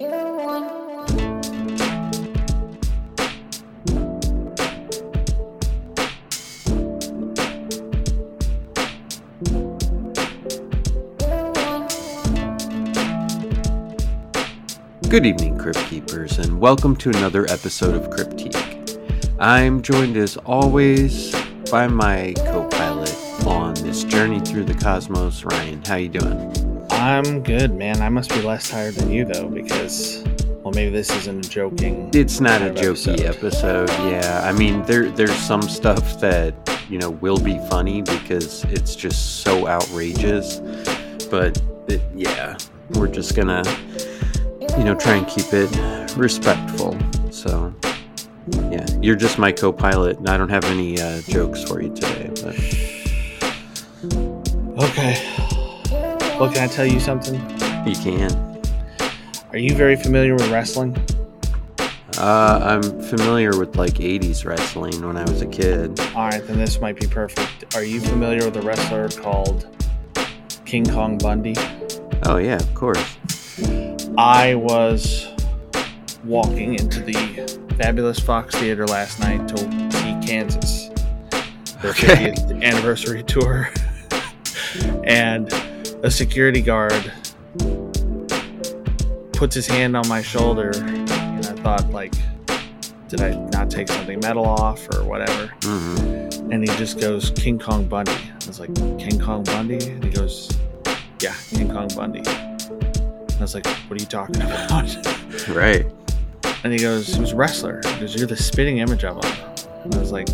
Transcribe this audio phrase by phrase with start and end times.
[0.00, 0.08] Good
[15.26, 19.36] evening, Crypt Keepers, and welcome to another episode of Cryptique.
[19.38, 21.30] I'm joined as always
[21.70, 23.14] by my co-pilot
[23.46, 25.84] on this journey through the cosmos, Ryan.
[25.84, 26.69] How you doing?
[27.00, 28.02] I'm good, man.
[28.02, 30.22] I must be less tired than you though, because
[30.62, 32.10] well, maybe this isn't a joking.
[32.12, 33.88] It's not a jokey episode.
[33.88, 36.54] Yeah, I mean there there's some stuff that
[36.90, 40.58] you know will be funny because it's just so outrageous,
[41.30, 41.58] but
[41.88, 42.58] it, yeah,
[42.90, 43.62] we're just gonna
[44.76, 46.98] you know try and keep it respectful.
[47.30, 47.74] So
[48.70, 52.30] yeah, you're just my co-pilot, and I don't have any uh, jokes for you today.
[52.42, 52.90] But
[54.84, 55.39] Okay.
[56.40, 57.34] Well, can I tell you something?
[57.86, 58.62] you can.
[59.52, 60.96] Are you very familiar with wrestling?
[62.16, 66.00] Uh, I'm familiar with like '80s wrestling when I was a kid.
[66.14, 67.76] All right, then this might be perfect.
[67.76, 69.66] Are you familiar with a wrestler called
[70.64, 71.54] King Kong Bundy?
[72.24, 73.18] Oh yeah, of course.
[74.16, 75.28] I was
[76.24, 79.58] walking into the fabulous Fox Theater last night to
[79.92, 80.88] see Kansas,
[81.82, 82.32] their Okay.
[82.32, 83.70] 50th anniversary tour,
[85.04, 85.52] and
[86.02, 87.12] a security guard
[89.32, 91.10] puts his hand on my shoulder, and
[91.46, 92.14] I thought, like,
[93.08, 95.52] did I not take something metal off or whatever?
[95.62, 98.12] hmm And he just goes, King Kong Bundy.
[98.12, 99.78] I was like, King Kong Bundy?
[99.84, 100.50] And he goes,
[101.20, 102.20] Yeah, King Kong Bundy.
[102.20, 104.88] And I was like, What are you talking about?
[105.48, 105.86] Right.
[106.64, 107.80] And he goes, He was a wrestler.
[107.84, 109.32] He goes, You're the spitting image of him.
[109.84, 110.28] And I was like,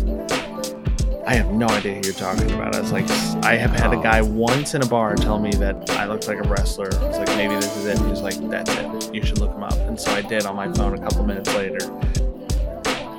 [1.27, 2.73] I have no idea who you're talking about.
[2.73, 3.09] I was like,
[3.43, 6.37] I have had a guy once in a bar tell me that I looked like
[6.37, 6.87] a wrestler.
[7.01, 7.99] I was like, maybe this is it.
[8.07, 9.13] He's like, that's it.
[9.13, 9.73] You should look him up.
[9.73, 11.79] And so I did on my phone a couple minutes later.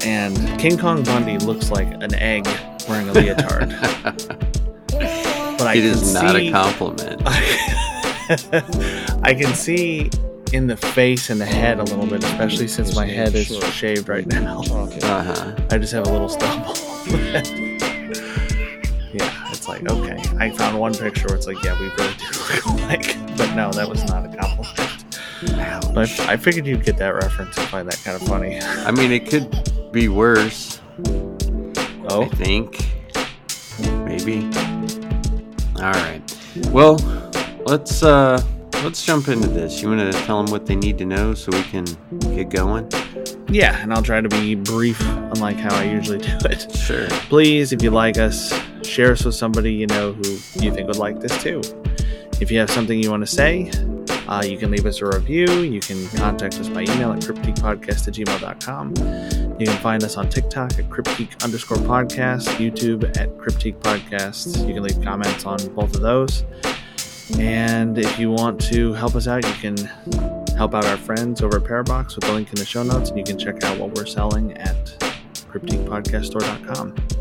[0.07, 2.47] And King Kong Bundy looks like an egg
[2.89, 3.69] wearing a leotard.
[4.89, 7.23] but I it can is not see- a compliment.
[9.23, 10.09] I can see
[10.55, 14.09] in the face and the head a little bit, especially since my head is shaved
[14.09, 14.63] right now.
[14.63, 15.57] Uh huh.
[15.71, 17.68] I just have a little stubble.
[19.71, 20.23] It's like okay.
[20.39, 23.17] I found one picture where it's like, yeah, we really do look alike.
[23.37, 25.95] But no, that was not a compliment.
[25.95, 28.61] But I figured you'd get that reference and find that kind of funny.
[28.61, 30.81] I mean, it could be worse.
[31.07, 32.87] I Oh, think.
[34.05, 34.45] Maybe.
[35.77, 36.23] All right.
[36.71, 36.97] Well,
[37.67, 38.43] let's uh
[38.83, 39.83] let's jump into this.
[39.83, 41.85] You want to tell them what they need to know so we can
[42.35, 42.91] get going?
[43.51, 46.71] yeah, and I'll try to be brief, unlike how I usually do it.
[46.75, 47.07] Sure.
[47.29, 48.53] Please, if you like us,
[48.85, 50.31] share us with somebody you know who
[50.61, 51.61] you think would like this too.
[52.41, 53.71] If you have something you want to say,
[54.29, 55.47] uh, you can leave us a review.
[55.63, 58.95] You can contact us by email at cryptiquepodcast at gmail.com.
[59.59, 64.67] You can find us on TikTok at cryptique underscore podcast, YouTube at cryptique podcast.
[64.69, 66.45] You can leave comments on both of those.
[67.39, 69.77] And if you want to help us out, you can
[70.57, 73.19] help out our friends over at Parabox with the link in the show notes, and
[73.19, 74.77] you can check out what we're selling at
[75.51, 77.18] cryptiquepodcaststore.com.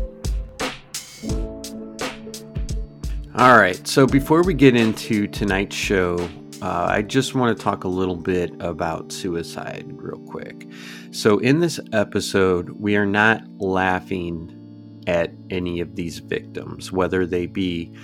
[3.38, 3.86] All right.
[3.86, 6.28] So before we get into tonight's show,
[6.60, 10.66] uh, I just want to talk a little bit about suicide real quick.
[11.12, 17.46] So in this episode, we are not laughing at any of these victims, whether they
[17.46, 17.94] be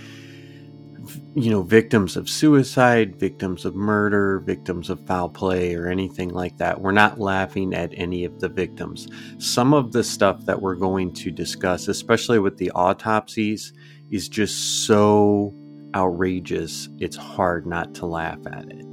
[1.34, 6.56] you know victims of suicide victims of murder victims of foul play or anything like
[6.56, 9.06] that we're not laughing at any of the victims
[9.36, 13.74] some of the stuff that we're going to discuss especially with the autopsies
[14.14, 15.52] is just so
[15.96, 18.86] outrageous, it's hard not to laugh at it.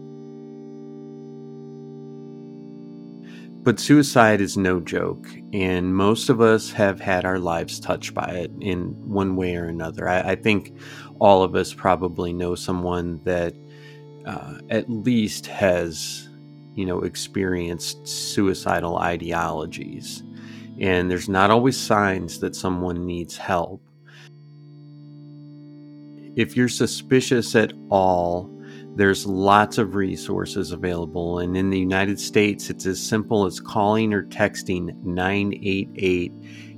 [3.63, 8.31] But suicide is no joke, and most of us have had our lives touched by
[8.31, 10.09] it in one way or another.
[10.09, 10.75] I, I think
[11.19, 13.53] all of us probably know someone that
[14.25, 16.29] uh, at least has,
[16.73, 20.23] you know, experienced suicidal ideologies.
[20.79, 23.83] And there's not always signs that someone needs help
[26.35, 28.49] if you're suspicious at all,
[28.95, 31.39] there's lots of resources available.
[31.39, 36.33] And in the United States, it's as simple as calling or texting 988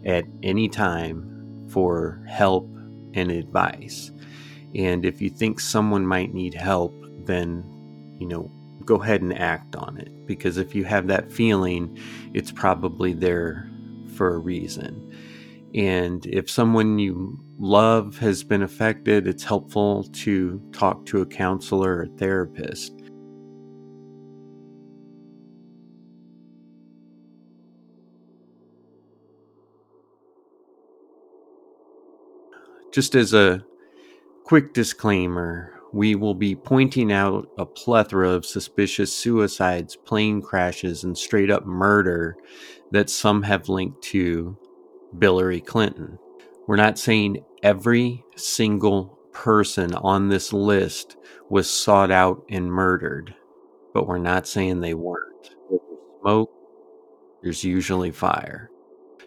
[0.05, 2.69] at any time for help
[3.13, 4.11] and advice.
[4.75, 6.93] And if you think someone might need help,
[7.25, 7.63] then,
[8.19, 8.51] you know,
[8.85, 10.25] go ahead and act on it.
[10.25, 11.97] Because if you have that feeling,
[12.33, 13.69] it's probably there
[14.15, 15.12] for a reason.
[15.75, 21.99] And if someone you love has been affected, it's helpful to talk to a counselor
[21.99, 22.93] or therapist.
[32.93, 33.65] Just as a
[34.43, 41.17] quick disclaimer, we will be pointing out a plethora of suspicious suicides, plane crashes, and
[41.17, 42.35] straight up murder
[42.91, 44.55] that some have linked to
[45.19, 46.19] Hillary Clinton.
[46.67, 51.17] We're not saying every single person on this list
[51.49, 53.35] was sought out and murdered,
[53.93, 55.55] but we're not saying they weren't.
[55.69, 55.81] There's
[56.21, 56.51] smoke,
[57.41, 58.69] there's usually fire.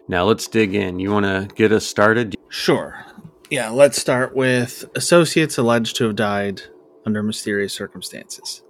[0.07, 0.99] Now let's dig in.
[0.99, 2.35] You want to get us started?
[2.49, 3.05] Sure.
[3.49, 6.63] Yeah, let's start with associates alleged to have died
[7.05, 8.63] under mysterious circumstances.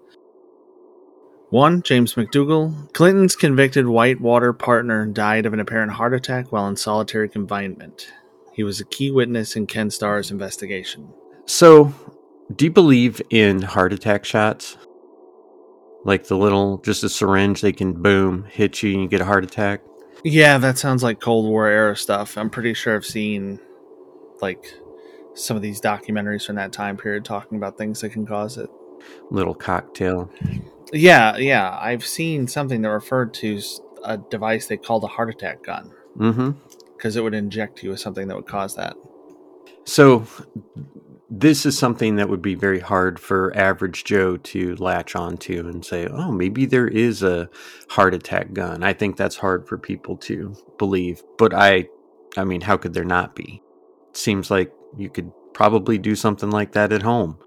[1.49, 1.81] 1.
[1.83, 2.91] James McDougal.
[2.93, 8.11] Clinton's convicted Whitewater partner died of an apparent heart attack while in solitary confinement.
[8.51, 11.07] He was a key witness in Ken Starr's investigation.
[11.45, 11.93] So,
[12.53, 14.75] do you believe in heart attack shots?
[16.03, 19.25] Like the little, just a syringe, they can boom, hit you, and you get a
[19.25, 19.81] heart attack?
[20.25, 22.37] Yeah, that sounds like Cold War era stuff.
[22.37, 23.59] I'm pretty sure I've seen
[24.41, 24.65] like
[25.33, 28.69] some of these documentaries from that time period talking about things that can cause it.
[29.29, 30.29] Little cocktail.
[30.93, 31.77] Yeah, yeah.
[31.79, 33.59] I've seen something that referred to
[34.03, 35.91] a device they called a heart attack gun.
[36.17, 36.51] Mm-hmm.
[36.95, 38.95] Because it would inject you with something that would cause that.
[39.85, 40.25] So,
[41.29, 45.85] this is something that would be very hard for average Joe to latch onto and
[45.85, 47.49] say, oh, maybe there is a
[47.89, 48.83] heart attack gun.
[48.83, 51.21] I think that's hard for people to believe.
[51.37, 51.87] But I,
[52.37, 53.61] I mean, how could there not be?
[54.09, 57.37] It seems like you could probably do something like that at home.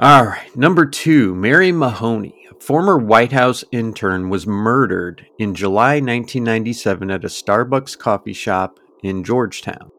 [0.00, 5.94] All right, number two, Mary Mahoney, a former White House intern, was murdered in July
[5.94, 9.90] 1997 at a Starbucks coffee shop in Georgetown.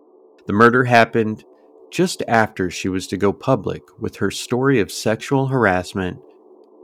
[0.47, 1.43] The murder happened
[1.91, 6.21] just after she was to go public with her story of sexual harassment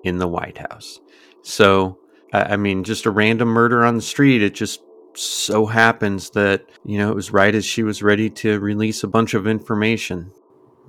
[0.03, 0.99] in the White House.
[1.41, 1.99] So,
[2.33, 4.43] I mean, just a random murder on the street.
[4.43, 4.81] It just
[5.13, 9.07] so happens that, you know, it was right as she was ready to release a
[9.07, 10.31] bunch of information.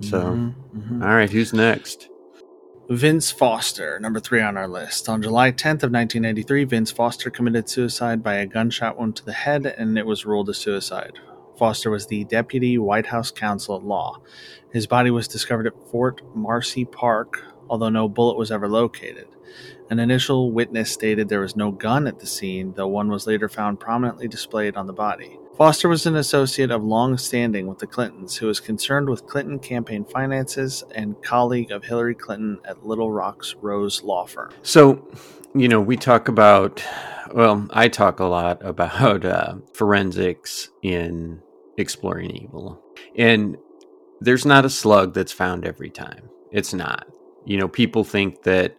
[0.01, 1.03] So, mm-hmm, mm-hmm.
[1.03, 2.09] All right, who's next?
[2.89, 5.09] Vince Foster, number three on our list.
[5.09, 9.33] On July 10th of 1993, Vince Foster committed suicide by a gunshot wound to the
[9.33, 11.19] head, and it was ruled a suicide.
[11.59, 14.21] Foster was the deputy White House counsel at law.
[14.71, 19.27] His body was discovered at Fort Marcy Park, although no bullet was ever located.
[19.89, 23.49] An initial witness stated there was no gun at the scene, though one was later
[23.49, 25.37] found prominently displayed on the body.
[25.57, 29.57] Foster was an associate of long standing with the Clintons who was concerned with Clinton
[29.57, 34.51] campaign finances and colleague of Hillary Clinton at Little Rock's Rose Law Firm.
[34.61, 35.11] So,
[35.55, 36.83] you know, we talk about,
[37.33, 41.41] well, I talk a lot about uh, forensics in
[41.79, 42.79] exploring evil.
[43.17, 43.57] And
[44.21, 46.29] there's not a slug that's found every time.
[46.51, 47.07] It's not.
[47.45, 48.77] You know, people think that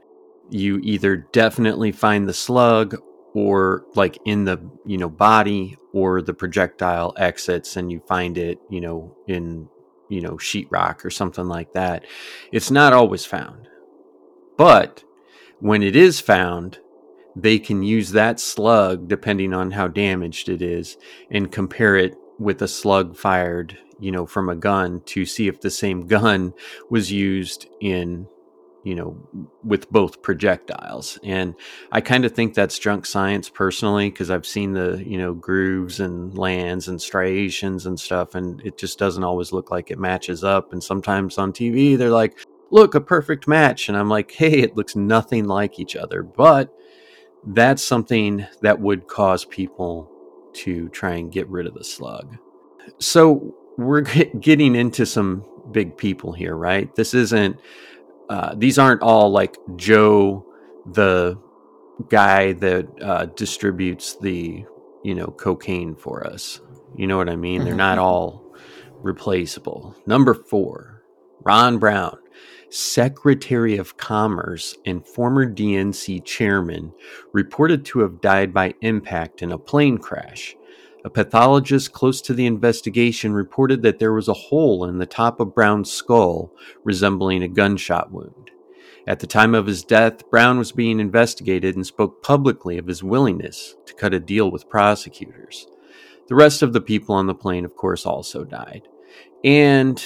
[0.48, 2.96] you either definitely find the slug
[3.34, 8.58] or like in the you know body or the projectile exits and you find it
[8.70, 9.68] you know in
[10.08, 12.04] you know sheetrock or something like that
[12.52, 13.68] it's not always found.
[14.56, 15.04] But
[15.60, 16.78] when it is found
[17.36, 20.96] they can use that slug depending on how damaged it is
[21.30, 25.60] and compare it with a slug fired you know from a gun to see if
[25.60, 26.52] the same gun
[26.90, 28.26] was used in
[28.88, 29.14] you know,
[29.62, 31.18] with both projectiles.
[31.22, 31.54] And
[31.92, 36.00] I kind of think that's junk science personally because I've seen the, you know, grooves
[36.00, 40.42] and lands and striations and stuff, and it just doesn't always look like it matches
[40.42, 40.72] up.
[40.72, 42.38] And sometimes on TV, they're like,
[42.70, 43.90] look, a perfect match.
[43.90, 46.22] And I'm like, hey, it looks nothing like each other.
[46.22, 46.74] But
[47.44, 50.10] that's something that would cause people
[50.54, 52.38] to try and get rid of the slug.
[53.00, 54.00] So we're
[54.40, 56.94] getting into some big people here, right?
[56.94, 57.60] This isn't
[58.28, 60.44] uh, these aren't all like Joe,
[60.86, 61.38] the
[62.08, 64.64] guy that uh, distributes the
[65.02, 66.60] you know cocaine for us.
[66.96, 67.64] You know what I mean?
[67.64, 68.04] They're not mm-hmm.
[68.06, 68.54] all
[69.02, 69.94] replaceable.
[70.06, 71.02] Number four,
[71.42, 72.18] Ron Brown,
[72.70, 76.92] Secretary of Commerce and former DNC chairman,
[77.32, 80.56] reported to have died by impact in a plane crash.
[81.04, 85.38] A pathologist close to the investigation reported that there was a hole in the top
[85.40, 86.52] of Brown's skull
[86.82, 88.50] resembling a gunshot wound.
[89.06, 93.02] At the time of his death, Brown was being investigated and spoke publicly of his
[93.02, 95.66] willingness to cut a deal with prosecutors.
[96.28, 98.82] The rest of the people on the plane, of course, also died.
[99.42, 100.02] And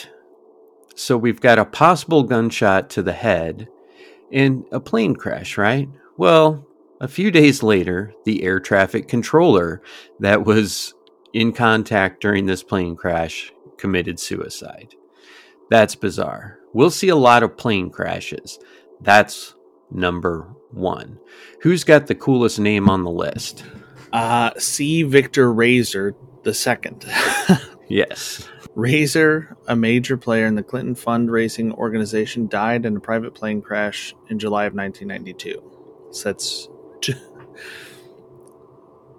[0.94, 3.66] so we've got a possible gunshot to the head
[4.30, 5.88] and a plane crash, right?
[6.16, 6.66] Well,
[7.02, 9.82] a few days later, the air traffic controller
[10.20, 10.94] that was
[11.34, 14.94] in contact during this plane crash committed suicide.
[15.68, 16.58] That's bizarre.
[16.72, 18.58] We'll see a lot of plane crashes.
[19.00, 19.54] That's
[19.90, 21.18] number one.
[21.62, 23.64] Who's got the coolest name on the list?
[24.12, 25.02] Uh, C.
[25.02, 27.04] Victor Raiser the second.
[27.92, 28.48] Yes.
[28.74, 34.14] Raiser, a major player in the Clinton fundraising organization, died in a private plane crash
[34.30, 36.08] in July of 1992.
[36.10, 36.70] So that's.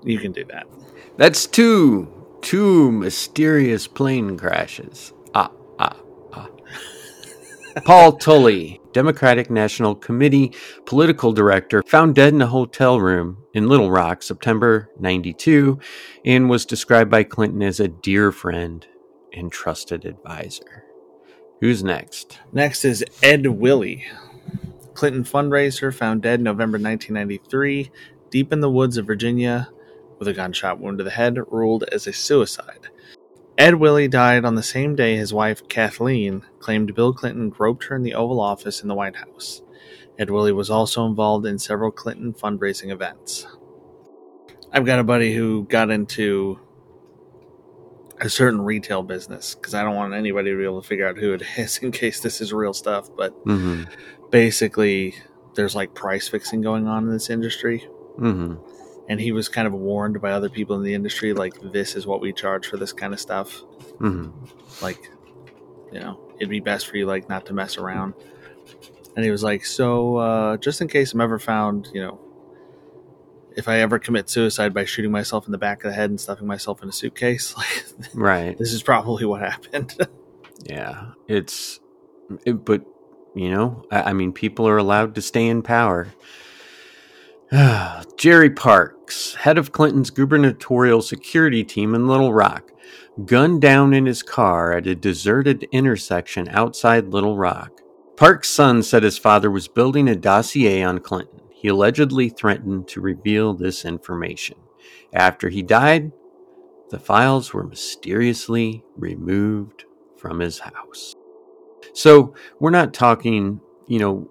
[0.05, 0.67] You can do that.
[1.17, 2.11] That's two.
[2.41, 5.13] Two mysterious plane crashes.
[5.33, 5.49] Ah,
[5.79, 5.95] ah,
[6.33, 6.49] ah.
[7.85, 10.53] Paul Tully, Democratic National Committee
[10.85, 15.79] political director, found dead in a hotel room in Little Rock, September 92,
[16.25, 18.85] and was described by Clinton as a dear friend
[19.31, 20.83] and trusted advisor.
[21.61, 22.39] Who's next?
[22.51, 24.05] Next is Ed Willey.
[24.93, 27.91] Clinton fundraiser found dead November 1993,
[28.29, 29.69] deep in the woods of Virginia,
[30.19, 32.87] with a gunshot wound to the head, ruled as a suicide.
[33.57, 37.95] Ed Willey died on the same day his wife, Kathleen, claimed Bill Clinton groped her
[37.95, 39.61] in the Oval Office in the White House.
[40.17, 43.45] Ed Willey was also involved in several Clinton fundraising events.
[44.71, 46.59] I've got a buddy who got into
[48.19, 51.17] a certain retail business because I don't want anybody to be able to figure out
[51.17, 53.09] who it is in case this is real stuff.
[53.15, 53.83] But Mm-hmm.
[54.29, 55.15] basically,
[55.55, 57.87] there's like price fixing going on in this industry.
[58.17, 58.55] Mm-hmm.
[59.09, 62.07] And he was kind of warned by other people in the industry, like, this is
[62.07, 63.61] what we charge for this kind of stuff.
[63.99, 64.29] Mm-hmm.
[64.81, 65.11] Like,
[65.91, 68.13] you know, it'd be best for you, like, not to mess around.
[69.17, 72.19] And he was like, so, uh, just in case I'm ever found, you know,
[73.55, 76.19] if I ever commit suicide by shooting myself in the back of the head and
[76.19, 78.57] stuffing myself in a suitcase, like, Right.
[78.57, 79.95] this is probably what happened.
[80.65, 81.07] Yeah.
[81.27, 81.81] It's,
[82.45, 82.85] it, but,
[83.35, 86.07] you know, I, I mean, people are allowed to stay in power.
[88.17, 92.71] Jerry Parks, head of Clinton's gubernatorial security team in Little Rock,
[93.25, 97.81] gunned down in his car at a deserted intersection outside Little Rock.
[98.15, 101.41] Parks' son said his father was building a dossier on Clinton.
[101.63, 104.57] He allegedly threatened to reveal this information.
[105.13, 106.11] After he died,
[106.89, 109.85] the files were mysteriously removed
[110.17, 111.15] from his house.
[111.93, 114.29] So we're not talking, you know,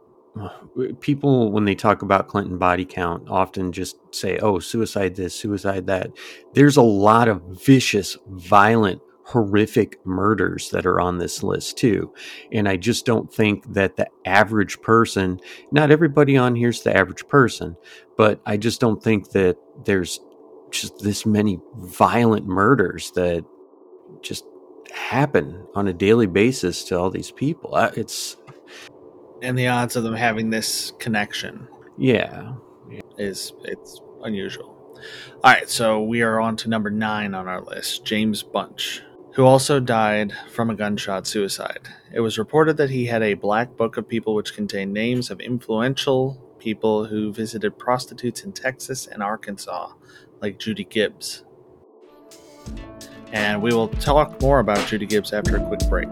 [1.01, 5.87] people when they talk about Clinton body count often just say, oh, suicide this, suicide
[5.87, 6.11] that.
[6.53, 12.13] There's a lot of vicious, violent, horrific murders that are on this list too.
[12.51, 17.27] And I just don't think that the average person, not everybody on here's the average
[17.29, 17.77] person,
[18.17, 20.21] but I just don't think that there's
[20.71, 23.45] just this many violent murders that
[24.23, 24.45] just
[24.93, 27.77] happen on a daily basis to all these people.
[27.97, 28.37] It's
[29.43, 31.67] and the odds of them having this connection
[31.99, 32.55] yeah,
[33.19, 34.79] is it's unusual.
[35.43, 39.03] All right, so we are on to number nine on our list, James Bunch,
[39.33, 41.89] who also died from a gunshot suicide.
[42.13, 45.41] It was reported that he had a black book of people which contained names of
[45.41, 49.93] influential people who visited prostitutes in Texas and Arkansas,
[50.41, 51.45] like Judy Gibbs.
[53.33, 56.09] And we will talk more about Judy Gibbs after a quick break.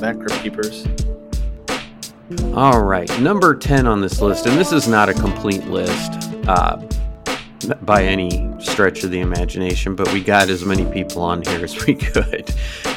[0.00, 0.86] Back, Crypt Keepers.
[2.54, 6.12] All right, number 10 on this list, and this is not a complete list
[6.48, 6.76] uh,
[7.82, 11.84] by any stretch of the imagination, but we got as many people on here as
[11.84, 12.50] we could.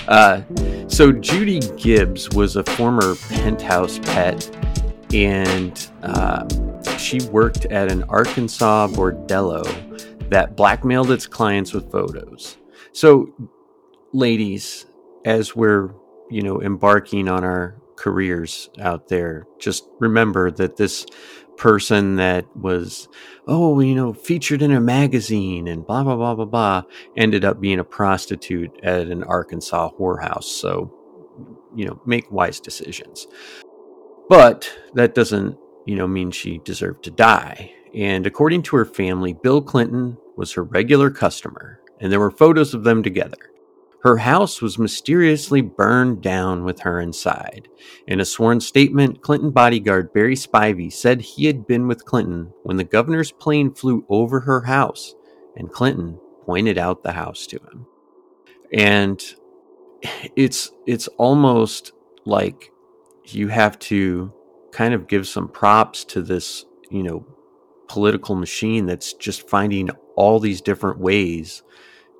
[0.07, 0.41] Uh,
[0.87, 4.49] so, Judy Gibbs was a former penthouse pet,
[5.13, 6.47] and uh,
[6.97, 9.63] she worked at an Arkansas bordello
[10.29, 12.57] that blackmailed its clients with photos.
[12.93, 13.33] So,
[14.13, 14.85] ladies,
[15.25, 15.89] as we're
[16.33, 19.45] you know embarking on our careers out there.
[19.59, 21.05] Just remember that this
[21.55, 23.07] person that was
[23.47, 26.81] oh you know featured in a magazine and blah blah blah blah blah
[27.15, 30.45] ended up being a prostitute at an arkansas whorehouse.
[30.45, 30.91] So
[31.75, 33.27] you know make wise decisions.
[34.27, 37.71] But that doesn't you know mean she deserved to die.
[37.93, 42.73] And according to her family bill clinton was her regular customer and there were photos
[42.73, 43.52] of them together
[44.03, 47.69] her house was mysteriously burned down with her inside.
[48.05, 52.75] In a sworn statement, Clinton bodyguard Barry Spivey said he had been with Clinton when
[52.75, 55.15] the governor's plane flew over her house,
[55.55, 57.85] and Clinton pointed out the house to him.
[58.73, 59.23] And
[60.35, 61.93] it's it's almost
[62.25, 62.71] like
[63.27, 64.33] you have to
[64.73, 67.25] kind of give some props to this, you know,
[67.87, 71.63] political machine that's just finding all these different ways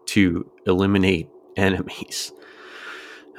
[0.06, 2.32] to eliminate enemies.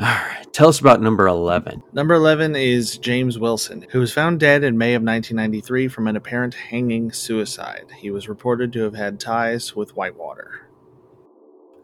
[0.01, 1.85] All right, tell us about number 11.
[1.93, 6.17] Number 11 is James Wilson, who was found dead in May of 1993 from an
[6.17, 7.87] apparent hanging suicide.
[7.97, 10.69] He was reported to have had ties with Whitewater.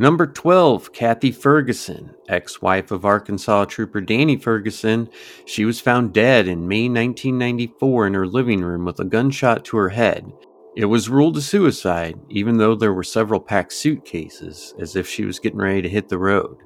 [0.01, 5.09] Number 12, Kathy Ferguson, ex wife of Arkansas Trooper Danny Ferguson.
[5.45, 9.77] She was found dead in May 1994 in her living room with a gunshot to
[9.77, 10.33] her head.
[10.77, 15.25] It was ruled a suicide, even though there were several packed suitcases, as if she
[15.25, 16.59] was getting ready to hit the road.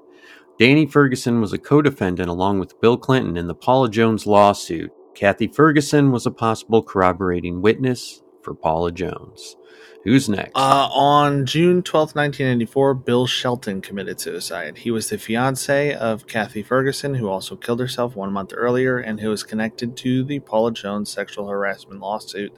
[0.59, 4.93] Danny Ferguson was a co defendant along with Bill Clinton in the Paula Jones lawsuit.
[5.15, 9.57] Kathy Ferguson was a possible corroborating witness for Paula Jones.
[10.05, 10.53] Who's next?
[10.55, 14.79] Uh, on June 12, 1994, Bill Shelton committed suicide.
[14.79, 19.21] He was the fiance of Kathy Ferguson, who also killed herself one month earlier and
[19.21, 22.53] who was connected to the Paula Jones sexual harassment lawsuit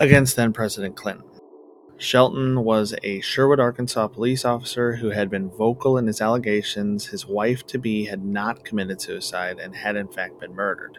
[0.00, 1.26] against then President Clinton.
[1.98, 7.26] Shelton was a Sherwood, Arkansas police officer who had been vocal in his allegations his
[7.26, 10.98] wife to be had not committed suicide and had in fact been murdered.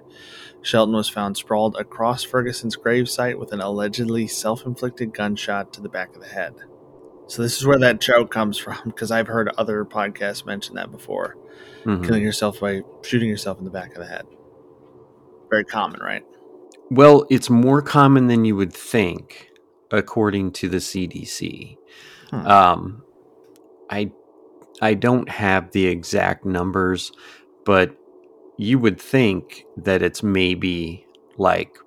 [0.61, 5.89] Shelton was found sprawled across Ferguson's gravesite with an allegedly self inflicted gunshot to the
[5.89, 6.53] back of the head.
[7.25, 10.91] So, this is where that joke comes from because I've heard other podcasts mention that
[10.91, 11.35] before.
[11.83, 12.03] Mm-hmm.
[12.03, 14.27] Killing yourself by shooting yourself in the back of the head.
[15.49, 16.23] Very common, right?
[16.91, 19.49] Well, it's more common than you would think,
[19.91, 21.77] according to the CDC.
[22.31, 22.47] Hmm.
[22.47, 23.03] Um,
[23.89, 24.11] I
[24.81, 27.13] I don't have the exact numbers,
[27.65, 27.95] but
[28.57, 31.05] you would think that it's maybe
[31.37, 31.77] like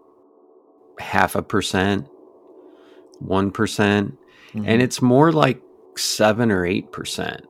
[0.99, 2.09] half a percent,
[3.19, 4.65] one mm-hmm.
[4.65, 5.61] and it's more like
[5.99, 7.43] seven or eight percent,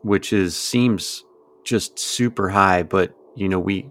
[0.00, 1.22] which is seems
[1.64, 2.82] just super high.
[2.82, 3.90] But you know, we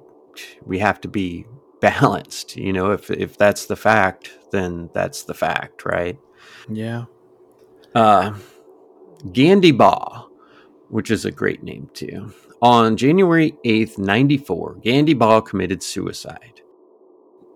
[0.65, 1.45] we have to be
[1.83, 2.55] balanced.
[2.55, 6.17] You know, if if that's the fact, then that's the fact, right?
[6.69, 7.05] Yeah.
[7.93, 8.33] Uh,
[9.31, 10.29] Gandy Baugh,
[10.89, 12.33] which is a great name too.
[12.61, 16.61] On January 8th, 94, Gandy Baugh committed suicide.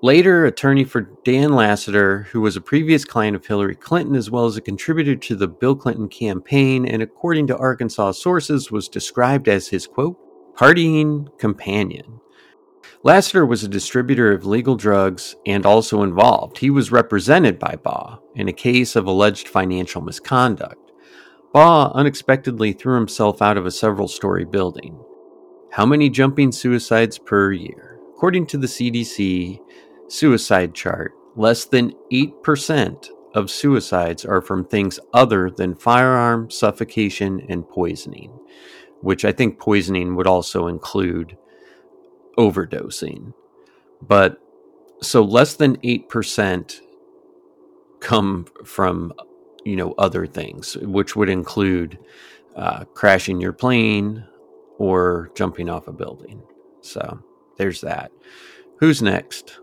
[0.03, 4.45] Later, attorney for Dan Lasater who was a previous client of Hillary Clinton as well
[4.45, 9.47] as a contributor to the Bill Clinton campaign, and according to Arkansas sources, was described
[9.47, 10.17] as his quote,
[10.55, 12.19] partying companion.
[13.03, 16.57] Lasater was a distributor of legal drugs and also involved.
[16.57, 20.91] He was represented by Baugh in a case of alleged financial misconduct.
[21.53, 24.99] Baugh unexpectedly threw himself out of a several story building.
[25.71, 27.99] How many jumping suicides per year?
[28.15, 29.59] According to the CDC
[30.07, 37.69] suicide chart, less than 8% of suicides are from things other than firearm, suffocation, and
[37.69, 38.31] poisoning,
[39.01, 41.37] which I think poisoning would also include
[42.37, 43.33] overdosing.
[44.01, 44.39] But
[45.01, 46.81] so less than 8%
[47.99, 49.13] come from,
[49.65, 51.97] you know, other things, which would include
[52.55, 54.25] uh, crashing your plane
[54.77, 56.41] or jumping off a building.
[56.81, 57.19] So
[57.57, 58.11] there's that.
[58.79, 59.59] Who's next?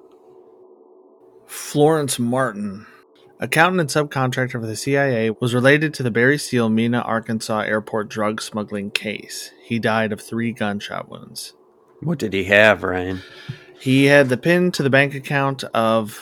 [1.46, 2.86] Florence Martin,
[3.38, 8.08] accountant and subcontractor for the CIA, was related to the Barry Seal Mena, Arkansas airport
[8.08, 9.52] drug smuggling case.
[9.62, 11.54] He died of three gunshot wounds.
[12.04, 13.22] What did he have, Ryan?
[13.80, 16.18] He had the pin to the bank account of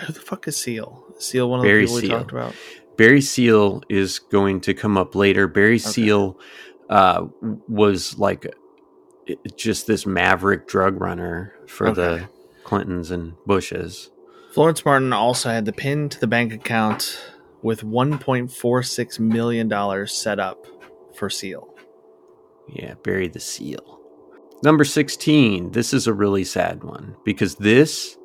[0.00, 1.04] who the fuck is Seal?
[1.18, 2.10] Seal, one of Barry the people Seal.
[2.10, 2.54] we talked about.
[2.96, 5.48] Barry Seal is going to come up later.
[5.48, 5.78] Barry okay.
[5.78, 6.38] Seal
[6.88, 7.26] uh,
[7.68, 8.46] was like
[9.56, 11.94] just this maverick drug runner for okay.
[11.94, 12.28] the
[12.64, 14.10] Clintons and Bushes.
[14.52, 17.20] Florence Martin also had the pin to the bank account
[17.62, 20.66] with $1.46 million set up
[21.16, 21.74] for Seal.
[22.68, 24.03] Yeah, Barry the Seal.
[24.62, 28.16] Number 16, this is a really sad one because this,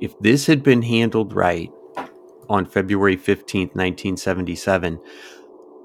[0.00, 1.70] if this had been handled right
[2.48, 5.00] on February 15th, 1977,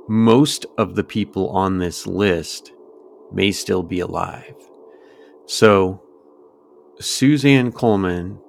[0.07, 2.73] most of the people on this list
[3.31, 4.55] may still be alive.
[5.45, 6.01] So,
[6.99, 8.39] Suzanne Coleman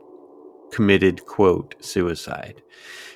[0.71, 2.63] committed, quote, suicide.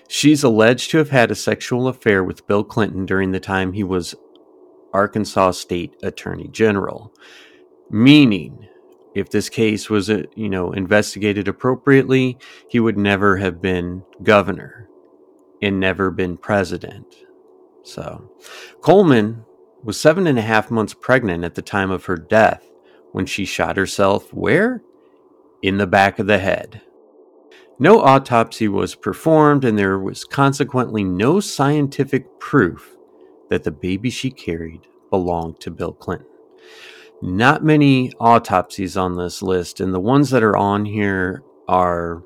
[0.08, 3.84] She's alleged to have had a sexual affair with Bill Clinton during the time he
[3.84, 4.14] was
[4.92, 7.12] Arkansas State Attorney General.
[7.92, 8.68] Meaning,
[9.16, 14.88] if this case was, uh, you know, investigated appropriately, he would never have been governor
[15.60, 17.16] and never been president.
[17.82, 18.30] So,
[18.80, 19.44] Coleman
[19.82, 22.64] was seven and a half months pregnant at the time of her death
[23.10, 24.82] when she shot herself where?
[25.60, 26.82] In the back of the head.
[27.80, 32.96] No autopsy was performed, and there was consequently no scientific proof
[33.48, 36.28] that the baby she carried belonged to Bill Clinton
[37.22, 42.22] not many autopsies on this list, and the ones that are on here are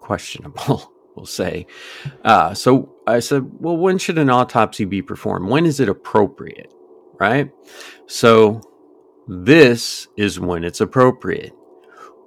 [0.00, 1.66] questionable, we'll say.
[2.24, 5.48] Uh, so I said, well, when should an autopsy be performed?
[5.48, 6.72] When is it appropriate?
[7.18, 7.50] Right?
[8.06, 8.60] So
[9.26, 11.52] this is when it's appropriate.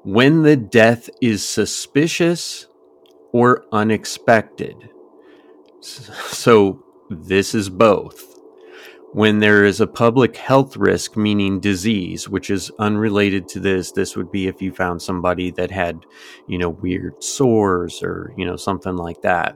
[0.03, 2.67] When the death is suspicious
[3.31, 4.89] or unexpected.
[5.81, 8.28] So this is both.
[9.11, 14.15] When there is a public health risk, meaning disease, which is unrelated to this, this
[14.15, 16.05] would be if you found somebody that had,
[16.47, 19.55] you know, weird sores or, you know, something like that.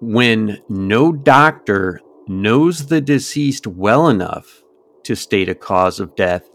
[0.00, 4.62] When no doctor knows the deceased well enough
[5.04, 6.50] to state a cause of death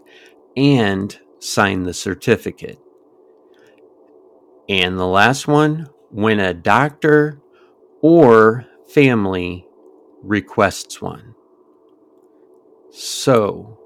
[0.56, 2.78] and sign the certificate.
[4.68, 7.40] And the last one, when a doctor
[8.00, 9.63] or family
[10.24, 11.34] requests one.
[12.90, 13.78] So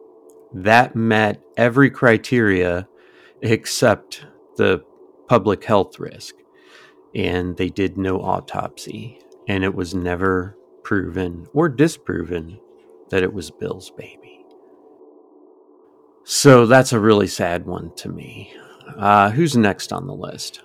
[0.53, 2.89] that met every criteria
[3.43, 4.25] except
[4.57, 4.85] the
[5.29, 6.35] public health risk.
[7.15, 9.21] And they did no autopsy.
[9.47, 12.61] And it was never proven or disproven
[13.11, 14.45] that it was Bill's baby.
[16.25, 18.53] So that's a really sad one to me.
[18.97, 20.61] Uh, who's next on the list?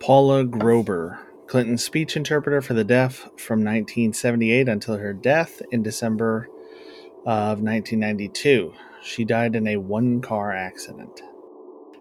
[0.00, 1.18] Paula Grober,
[1.54, 6.48] Clinton's speech interpreter for the deaf from 1978 until her death in December
[7.26, 8.74] of 1992.
[9.04, 11.22] She died in a one car accident.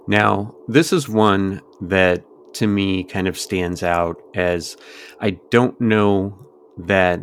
[0.07, 4.75] Now, this is one that to me kind of stands out as
[5.19, 6.47] I don't know
[6.79, 7.19] that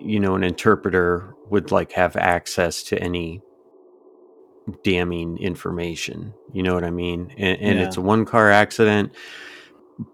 [0.00, 3.42] you know an interpreter would like have access to any
[4.82, 6.34] damning information.
[6.52, 7.32] You know what I mean?
[7.38, 7.86] And, and yeah.
[7.86, 9.14] it's a one car accident,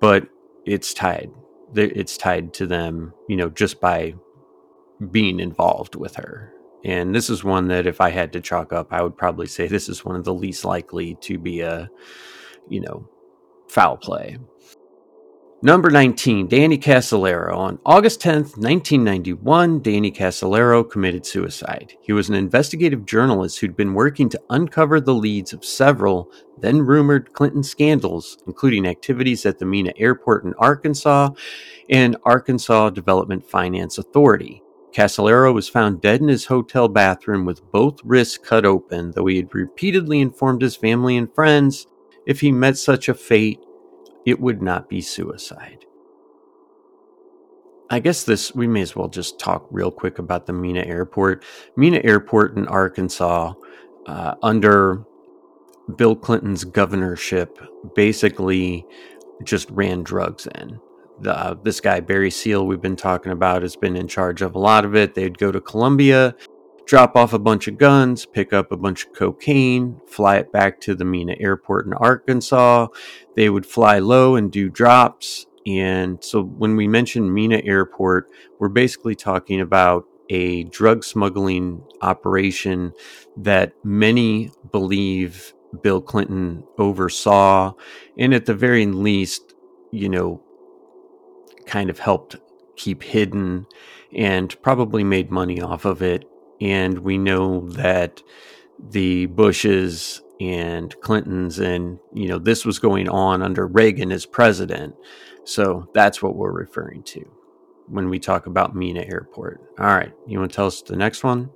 [0.03, 0.29] but
[0.67, 1.31] it's tied.
[1.75, 4.15] It's tied to them, you know, just by
[5.11, 6.53] being involved with her.
[6.85, 9.67] And this is one that if I had to chalk up, I would probably say
[9.67, 11.91] this is one of the least likely to be a,
[12.69, 13.09] you know,
[13.69, 14.39] foul play.
[15.65, 17.57] Number 19, Danny Casolaro.
[17.57, 21.95] On August 10th, 1991, Danny Casolaro committed suicide.
[22.03, 26.83] He was an investigative journalist who'd been working to uncover the leads of several then
[26.83, 31.31] rumored Clinton scandals, including activities at the Mena Airport in Arkansas
[31.89, 34.63] and Arkansas Development Finance Authority.
[34.93, 39.39] Casolaro was found dead in his hotel bathroom with both wrists cut open, though he
[39.39, 41.87] had repeatedly informed his family and friends
[42.27, 43.61] if he met such a fate,
[44.27, 45.85] it would not be suicide.
[47.91, 51.45] I guess this, we may as well just talk real quick about the Mena Airport.
[51.77, 53.53] Mena Airport in Arkansas,
[54.07, 55.05] uh, under
[55.97, 57.59] Bill Clinton's governorship,
[57.95, 58.87] basically
[59.45, 60.81] just ran drugs in.
[61.21, 64.55] The, uh, this guy, Barry Seal, we've been talking about, has been in charge of
[64.55, 65.15] a lot of it.
[65.15, 66.35] They'd go to Colombia,
[66.87, 70.81] drop off a bunch of guns, pick up a bunch of cocaine, fly it back
[70.83, 72.89] to the Mena Airport in Arkansas.
[73.37, 75.47] They would fly low and do drops.
[75.67, 82.93] And so when we mention Mena Airport, we're basically talking about a drug smuggling operation
[83.37, 87.73] that many believe Bill Clinton oversaw,
[88.19, 89.55] and at the very least,
[89.91, 90.43] you know,
[91.67, 92.37] kind of helped
[92.77, 93.67] keep hidden
[94.15, 96.25] and probably made money off of it
[96.65, 98.23] and we know that
[98.79, 104.97] the Bushes and Clintons and you know this was going on under Reagan as president.
[105.45, 107.31] So that's what we're referring to
[107.87, 109.61] when we talk about Mena Airport.
[109.79, 111.51] All right, you want to tell us the next one?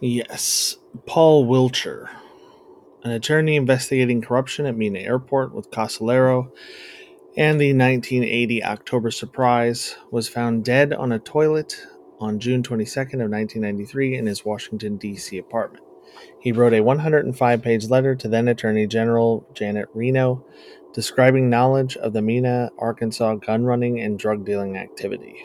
[0.00, 2.10] Yes, Paul Wilcher,
[3.02, 6.50] an attorney investigating corruption at Mena Airport with Casolaro
[7.38, 11.86] and the 1980 October surprise, was found dead on a toilet
[12.20, 15.38] on June 22nd of 1993 in his Washington D.C.
[15.38, 15.84] apartment.
[16.40, 20.44] He wrote a 105 page letter to then Attorney General Janet Reno
[20.96, 25.44] describing knowledge of the Mena, Arkansas gun running and drug dealing activity.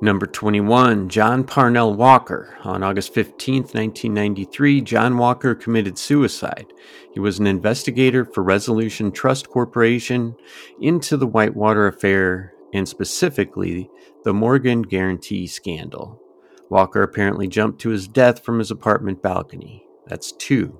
[0.00, 2.56] Number 21, John Parnell Walker.
[2.64, 6.72] On August 15, 1993, John Walker committed suicide.
[7.12, 10.36] He was an investigator for Resolution Trust Corporation
[10.80, 13.90] into the Whitewater affair and specifically
[14.24, 16.20] the Morgan Guaranty scandal.
[16.68, 19.86] Walker apparently jumped to his death from his apartment balcony.
[20.06, 20.78] That's two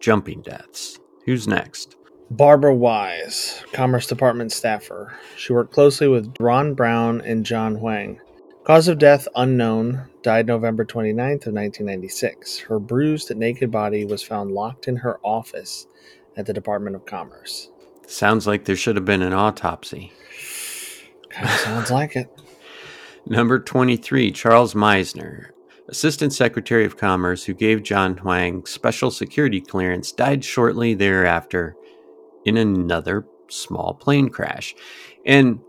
[0.00, 0.98] jumping deaths.
[1.26, 1.96] Who's next?
[2.30, 5.14] Barbara Wise, Commerce Department staffer.
[5.36, 8.20] She worked closely with Ron Brown and John Huang.
[8.64, 12.58] Cause of death unknown, died November 29th of 1996.
[12.60, 15.86] Her bruised naked body was found locked in her office
[16.36, 17.70] at the Department of Commerce.
[18.06, 20.12] Sounds like there should have been an autopsy.
[21.32, 22.28] Sounds like it.
[23.26, 25.50] Number 23, Charles Meissner,
[25.88, 31.76] Assistant Secretary of Commerce who gave John Huang special security clearance, died shortly thereafter
[32.44, 34.74] in another small plane crash.
[35.26, 35.60] And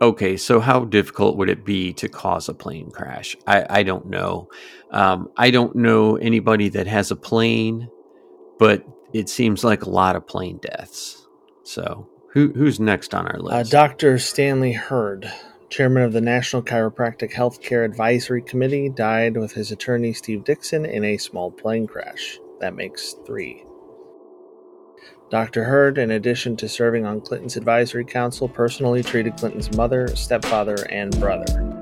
[0.00, 3.36] okay, so how difficult would it be to cause a plane crash?
[3.46, 4.48] I, I don't know.
[4.90, 7.88] Um, I don't know anybody that has a plane,
[8.58, 11.26] but it seems like a lot of plane deaths.
[11.62, 13.74] So who, who's next on our list?
[13.74, 14.18] Uh, Dr.
[14.18, 15.32] Stanley Hurd,
[15.70, 21.02] chairman of the National Chiropractic Healthcare Advisory Committee, died with his attorney Steve Dixon in
[21.02, 22.38] a small plane crash.
[22.60, 23.64] That makes three.
[25.30, 25.64] Dr.
[25.64, 31.18] Hurd, in addition to serving on Clinton's advisory council, personally treated Clinton's mother, stepfather, and
[31.18, 31.78] brother.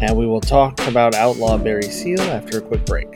[0.00, 3.08] And we will talk about outlaw Barry Seal after a quick break.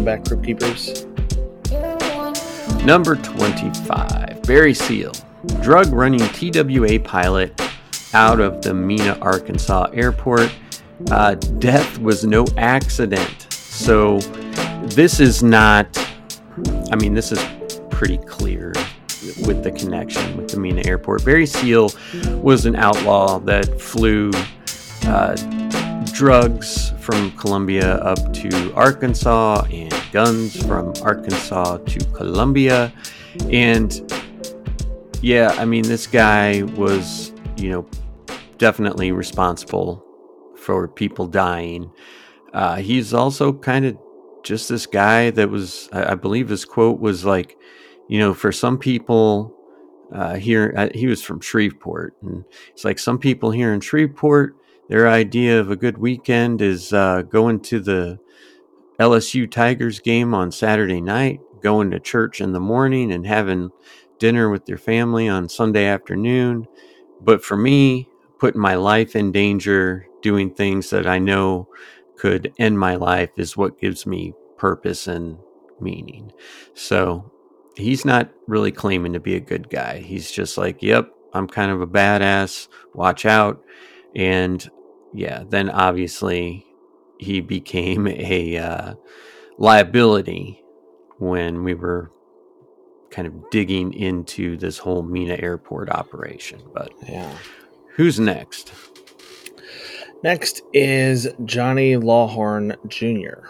[0.00, 1.06] Welcome back, Crypt Keepers.
[2.86, 5.12] Number 25, Barry Seal,
[5.60, 7.60] drug running TWA pilot
[8.14, 10.50] out of the Mena, Arkansas airport.
[11.10, 13.52] Uh, death was no accident.
[13.52, 14.20] So,
[14.84, 15.86] this is not,
[16.90, 17.46] I mean, this is
[17.90, 18.72] pretty clear
[19.46, 21.26] with the connection with the Mena airport.
[21.26, 21.90] Barry Seal
[22.40, 24.30] was an outlaw that flew
[25.02, 25.36] uh,
[26.20, 32.92] drugs from Colombia up to Arkansas and guns from Arkansas to Colombia.
[33.48, 34.12] And
[35.22, 37.88] yeah, I mean, this guy was, you know,
[38.58, 40.04] definitely responsible
[40.58, 41.90] for people dying.
[42.52, 43.96] Uh, he's also kind of
[44.42, 47.56] just this guy that was, I, I, believe his quote was like,
[48.10, 49.56] you know, for some people
[50.12, 52.14] uh, here, uh, he was from Shreveport.
[52.20, 54.59] And it's like some people here in Shreveport,
[54.90, 58.18] their idea of a good weekend is uh, going to the
[58.98, 63.70] LSU Tigers game on Saturday night, going to church in the morning, and having
[64.18, 66.66] dinner with their family on Sunday afternoon.
[67.20, 68.08] But for me,
[68.40, 71.68] putting my life in danger, doing things that I know
[72.16, 75.38] could end my life is what gives me purpose and
[75.80, 76.32] meaning.
[76.74, 77.30] So
[77.76, 80.00] he's not really claiming to be a good guy.
[80.00, 82.66] He's just like, yep, I'm kind of a badass.
[82.92, 83.62] Watch out.
[84.16, 84.68] And
[85.12, 86.66] yeah, then obviously
[87.18, 88.94] he became a uh,
[89.58, 90.62] liability
[91.18, 92.10] when we were
[93.10, 96.62] kind of digging into this whole Mena Airport operation.
[96.72, 97.36] But yeah,
[97.94, 98.72] who's next?
[100.22, 103.48] Next is Johnny Lawhorn Jr.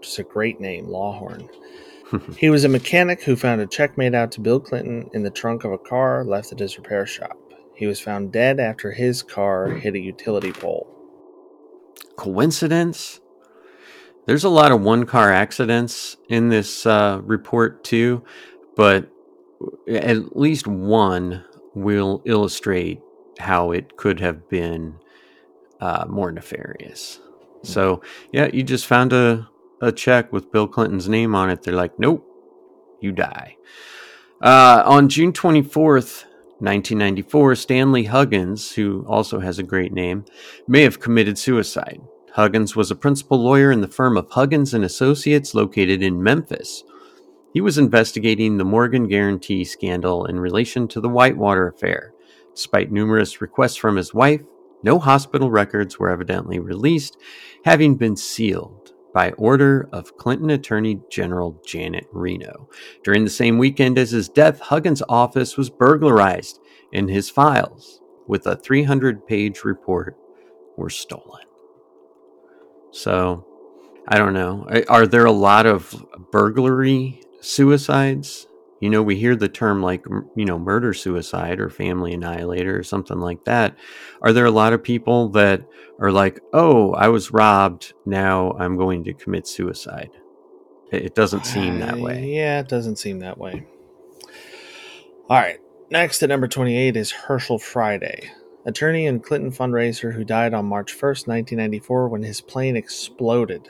[0.00, 1.48] Just a great name, Lawhorn.
[2.38, 5.30] he was a mechanic who found a check made out to Bill Clinton in the
[5.30, 7.36] trunk of a car left at his repair shop.
[7.80, 10.86] He was found dead after his car hit a utility pole.
[12.14, 13.20] Coincidence?
[14.26, 18.22] There's a lot of one car accidents in this uh, report, too,
[18.76, 19.10] but
[19.88, 21.42] at least one
[21.74, 23.00] will illustrate
[23.38, 24.96] how it could have been
[25.80, 27.18] uh, more nefarious.
[27.62, 29.48] So, yeah, you just found a,
[29.80, 31.62] a check with Bill Clinton's name on it.
[31.62, 32.26] They're like, nope,
[33.00, 33.56] you die.
[34.42, 36.26] Uh, on June 24th,
[36.60, 40.24] 1994, Stanley Huggins, who also has a great name,
[40.68, 42.00] may have committed suicide.
[42.34, 46.84] Huggins was a principal lawyer in the firm of Huggins and Associates located in Memphis.
[47.52, 52.12] He was investigating the Morgan Guaranty scandal in relation to the Whitewater affair.
[52.54, 54.42] Despite numerous requests from his wife,
[54.82, 57.16] no hospital records were evidently released,
[57.64, 62.68] having been sealed by order of Clinton Attorney General Janet Reno.
[63.02, 66.60] During the same weekend as his death, Huggins' office was burglarized
[66.92, 70.16] and his files, with a 300 page report,
[70.76, 71.42] were stolen.
[72.92, 73.46] So,
[74.08, 74.66] I don't know.
[74.88, 78.46] Are there a lot of burglary suicides?
[78.80, 82.82] You know, we hear the term like, you know, murder suicide or family annihilator or
[82.82, 83.76] something like that.
[84.22, 85.62] Are there a lot of people that
[86.00, 87.92] are like, oh, I was robbed.
[88.06, 90.10] Now I'm going to commit suicide?
[90.90, 92.34] It doesn't seem that uh, way.
[92.34, 93.66] Yeah, it doesn't seem that way.
[95.28, 95.60] All right.
[95.90, 98.30] Next at number 28 is Herschel Friday,
[98.64, 103.68] attorney and Clinton fundraiser who died on March 1st, 1994, when his plane exploded,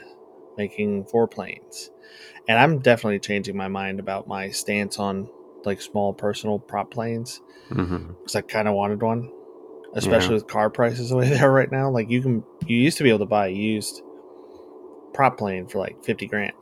[0.57, 1.91] making four planes
[2.51, 5.31] and I'm definitely changing my mind about my stance on
[5.65, 8.37] like small personal prop planes because mm-hmm.
[8.37, 9.31] I kind of wanted one,
[9.95, 10.35] especially yeah.
[10.35, 11.91] with car prices the way they are right now.
[11.91, 14.03] Like you can, you used to be able to buy a used
[15.15, 16.57] prop plane for like fifty grand,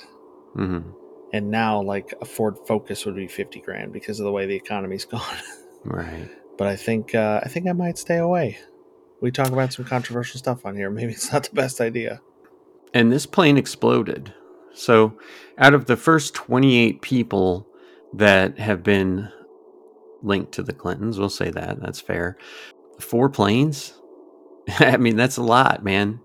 [0.54, 0.90] mm-hmm.
[1.32, 4.56] and now like a Ford Focus would be fifty grand because of the way the
[4.56, 5.22] economy's gone.
[5.84, 6.28] right.
[6.58, 8.58] But I think uh, I think I might stay away.
[9.22, 10.90] We talk about some controversial stuff on here.
[10.90, 12.20] Maybe it's not the best idea.
[12.92, 14.34] And this plane exploded.
[14.74, 15.18] So,
[15.58, 17.66] out of the first 28 people
[18.14, 19.30] that have been
[20.22, 22.36] linked to the Clintons, we'll say that, that's fair.
[23.00, 23.94] Four planes?
[24.78, 26.20] I mean, that's a lot, man.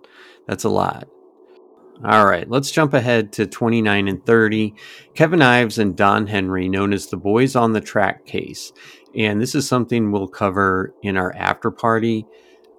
[0.48, 1.08] That's a lot.
[2.04, 4.74] All right, let's jump ahead to 29 and 30.
[5.14, 8.74] Kevin Ives and Don Henry, known as the Boys on the Track case.
[9.16, 12.26] And this is something we'll cover in our after party.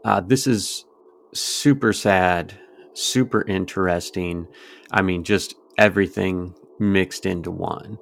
[0.05, 0.85] Uh, this is
[1.33, 2.59] super sad
[2.95, 4.47] super interesting.
[4.95, 7.99] I mean, just everything mixed into one.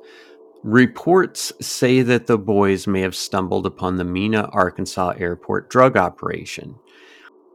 [0.62, 6.76] Reports say that the boys may have stumbled upon the Mena, Arkansas airport drug operation.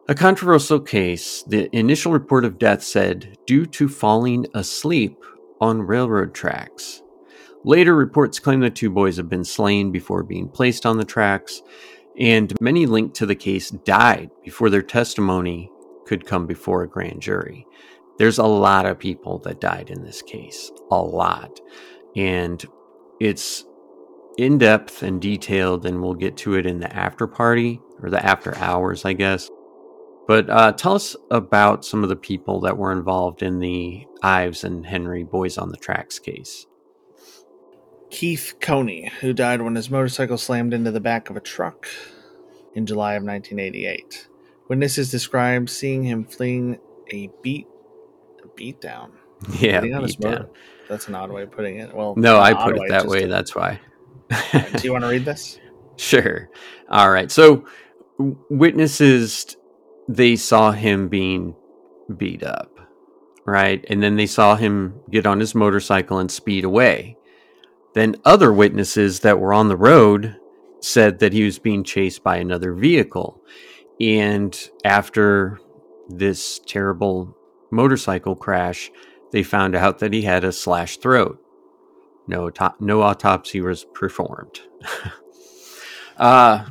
[0.10, 5.23] A controversial case, the initial report of death said due to falling asleep
[5.62, 7.04] on railroad tracks.
[7.63, 11.62] Later reports claim the two boys have been slain before being placed on the tracks,
[12.19, 15.69] and many linked to the case died before their testimony
[16.06, 17.67] could come before a grand jury.
[18.17, 21.60] There's a lot of people that died in this case, a lot.
[22.15, 22.63] And
[23.19, 23.65] it's
[24.38, 28.23] in depth and detailed, and we'll get to it in the after party or the
[28.23, 29.49] after hours, I guess.
[30.27, 34.63] But uh, tell us about some of the people that were involved in the Ives
[34.63, 36.65] and Henry Boys on the Tracks case.
[38.10, 41.88] Keith Coney, who died when his motorcycle slammed into the back of a truck
[42.73, 44.27] in July of 1988.
[44.69, 46.77] Witnesses described seeing him fleeing
[47.12, 47.67] a beat
[48.58, 49.13] beat down.
[49.60, 49.82] Yeah.
[50.89, 51.93] That's an odd way of putting it.
[51.93, 53.24] Well, no, I put it that way.
[53.24, 53.28] A...
[53.28, 53.80] That's why.
[54.30, 55.60] do you want to read this?
[56.00, 56.48] Sure.
[56.91, 57.32] All right.
[57.32, 57.65] So,
[58.20, 59.58] witnesses
[60.08, 61.56] they saw him being
[62.15, 62.80] beat up,
[63.46, 63.84] right?
[63.89, 67.17] And then they saw him get on his motorcycle and speed away.
[67.93, 70.38] Then other witnesses that were on the road
[70.82, 73.41] said that he was being chased by another vehicle.
[74.00, 75.60] And after
[76.08, 77.37] this terrible
[77.71, 78.91] motorcycle crash,
[79.32, 81.39] they found out that he had a slashed throat.
[82.27, 84.62] No, no autopsy was performed.
[86.17, 86.65] uh,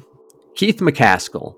[0.55, 1.57] Keith McCaskill,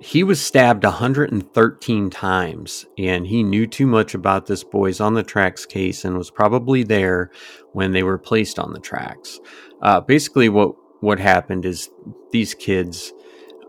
[0.00, 5.22] he was stabbed 113 times, and he knew too much about this Boys on the
[5.22, 7.30] Tracks case and was probably there
[7.72, 9.40] when they were placed on the tracks.
[9.82, 11.90] Uh, basically, what what happened is
[12.32, 13.12] these kids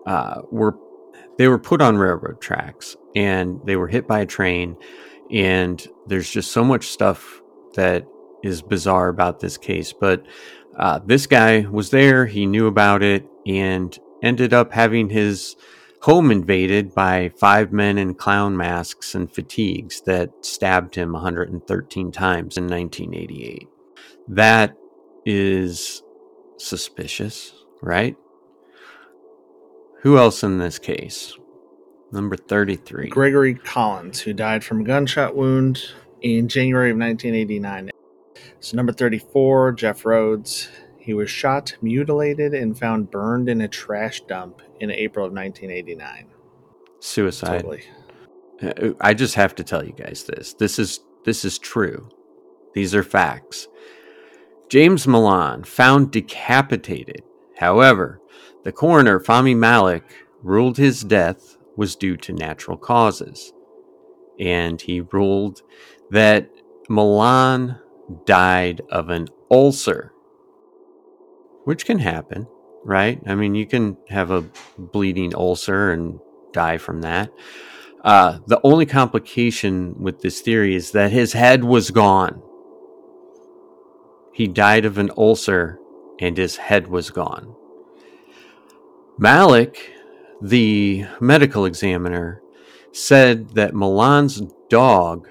[0.05, 0.77] uh, were
[1.39, 4.75] they were put on railroad tracks and they were hit by a train
[5.31, 7.41] and there's just so much stuff
[7.75, 8.05] that
[8.43, 9.93] is bizarre about this case.
[9.93, 10.25] But
[10.77, 15.55] uh, this guy was there he knew about it and ended up having his
[16.01, 22.57] home invaded by five men in clown masks and fatigues that stabbed him 113 times
[22.57, 23.67] in 1988
[24.29, 24.77] that
[25.25, 26.01] is
[26.57, 28.15] suspicious right
[30.01, 31.37] who else in this case?
[32.11, 33.09] Number 33.
[33.09, 35.81] Gregory Collins, who died from a gunshot wound
[36.21, 37.91] in January of 1989.
[38.59, 40.69] So, number 34, Jeff Rhodes.
[40.97, 46.27] He was shot, mutilated, and found burned in a trash dump in April of 1989.
[46.99, 47.61] Suicide.
[47.61, 47.83] Totally.
[48.61, 50.53] Uh, I just have to tell you guys this.
[50.53, 52.09] This is this is true.
[52.73, 53.67] These are facts.
[54.69, 57.23] James Milan found decapitated.
[57.57, 58.21] However,
[58.69, 60.03] the coroner, Fahmy Malak,
[60.43, 63.51] ruled his death was due to natural causes.
[64.39, 65.63] And he ruled
[66.11, 66.51] that
[66.87, 67.79] Milan
[68.25, 70.13] died of an ulcer,
[71.63, 72.45] which can happen,
[72.85, 73.19] right?
[73.25, 74.45] I mean, you can have a
[74.77, 76.19] bleeding ulcer and
[76.53, 77.31] die from that.
[78.03, 82.39] Uh, the only complication with this theory is that his head was gone.
[84.31, 85.79] He died of an ulcer
[86.19, 87.55] and his head was gone.
[89.21, 89.91] Malak,
[90.41, 92.41] the medical examiner,
[92.93, 95.27] said that Milan's dog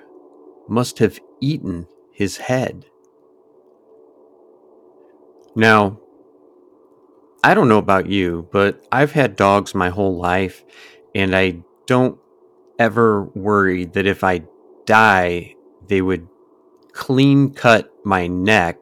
[0.69, 2.85] must have eaten his head.
[5.57, 5.99] Now,
[7.43, 10.63] I don't know about you, but I've had dogs my whole life,
[11.15, 12.19] and I don't
[12.79, 14.43] ever worry that if I
[14.85, 15.55] die,
[15.87, 16.29] they would
[16.93, 18.77] clean cut my neck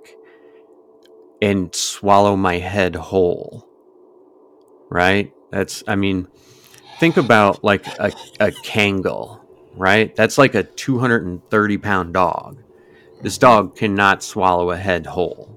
[1.40, 3.65] and swallow my head whole
[4.90, 5.32] right?
[5.50, 6.28] That's, I mean,
[6.98, 9.40] think about like a, a Kangal,
[9.74, 10.14] right?
[10.16, 12.62] That's like a 230 pound dog.
[13.22, 15.52] This dog cannot swallow a head whole.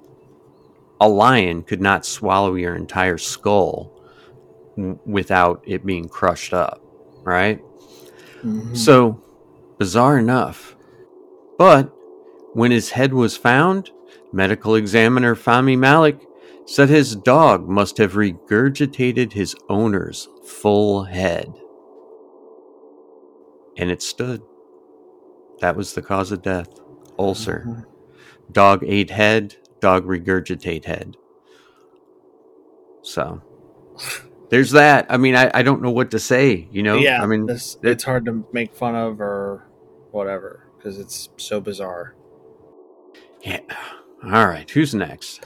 [1.01, 3.95] A lion could not swallow your entire skull
[5.05, 6.81] without it being crushed up,
[7.23, 7.61] right?
[8.43, 8.75] Mm-hmm.
[8.75, 9.21] So,
[9.77, 10.75] bizarre enough.
[11.57, 11.93] But
[12.53, 13.91] when his head was found,
[14.31, 16.21] medical examiner Fahmy Malak
[16.69, 21.51] said his dog must have regurgitated his owner's full head.
[23.75, 24.43] And it stood.
[25.61, 26.69] That was the cause of death.
[27.17, 27.65] Ulcer.
[27.67, 28.51] Mm-hmm.
[28.51, 31.17] Dog ate head, dog regurgitate head.
[33.01, 33.41] So
[34.49, 35.07] there's that.
[35.09, 36.97] I mean, I, I don't know what to say, you know?
[36.97, 37.23] Yeah.
[37.23, 39.67] I mean, this, it's hard to make fun of or
[40.11, 42.15] whatever because it's so bizarre.
[43.41, 43.61] Yeah.
[44.23, 44.69] All right.
[44.69, 45.43] Who's next?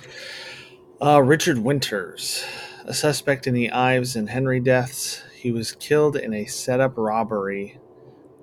[1.04, 2.46] Uh, Richard Winters,
[2.86, 5.22] a suspect in the Ives and Henry deaths.
[5.36, 7.78] He was killed in a setup robbery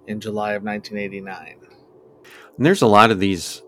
[0.06, 1.56] in July of 1989.
[2.58, 3.62] And there's a lot of these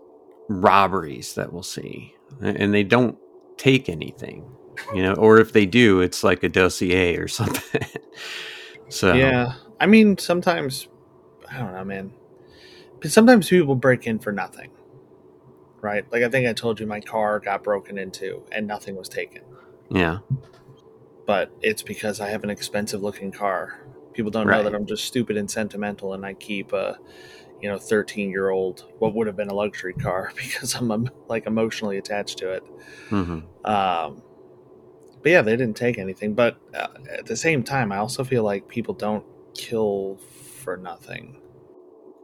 [0.47, 3.17] robberies that we'll see, and they don't
[3.57, 4.45] take anything,
[4.93, 7.87] you know, or if they do, it's like a dossier or something.
[8.89, 10.87] so, Yeah, I mean, sometimes
[11.49, 12.13] I don't know, man.
[13.01, 14.69] But sometimes people break in for nothing,
[15.83, 16.09] right?
[16.11, 19.43] Like I think I told you, my car got broken into and nothing was taken.
[19.91, 20.19] yeah,
[21.27, 23.79] But it's because I have an expensive-looking car.
[24.13, 26.97] People don't know that I'm just stupid and sentimental, and I keep a,
[27.61, 31.97] you know, 13-year-old what would have been a luxury car because I'm um, like emotionally
[31.97, 32.63] attached to it.
[33.09, 34.21] hmm Um,
[35.21, 36.33] but yeah, they didn't take anything.
[36.33, 40.19] But uh, at the same time, I also feel like people don't kill
[40.63, 41.41] for nothing.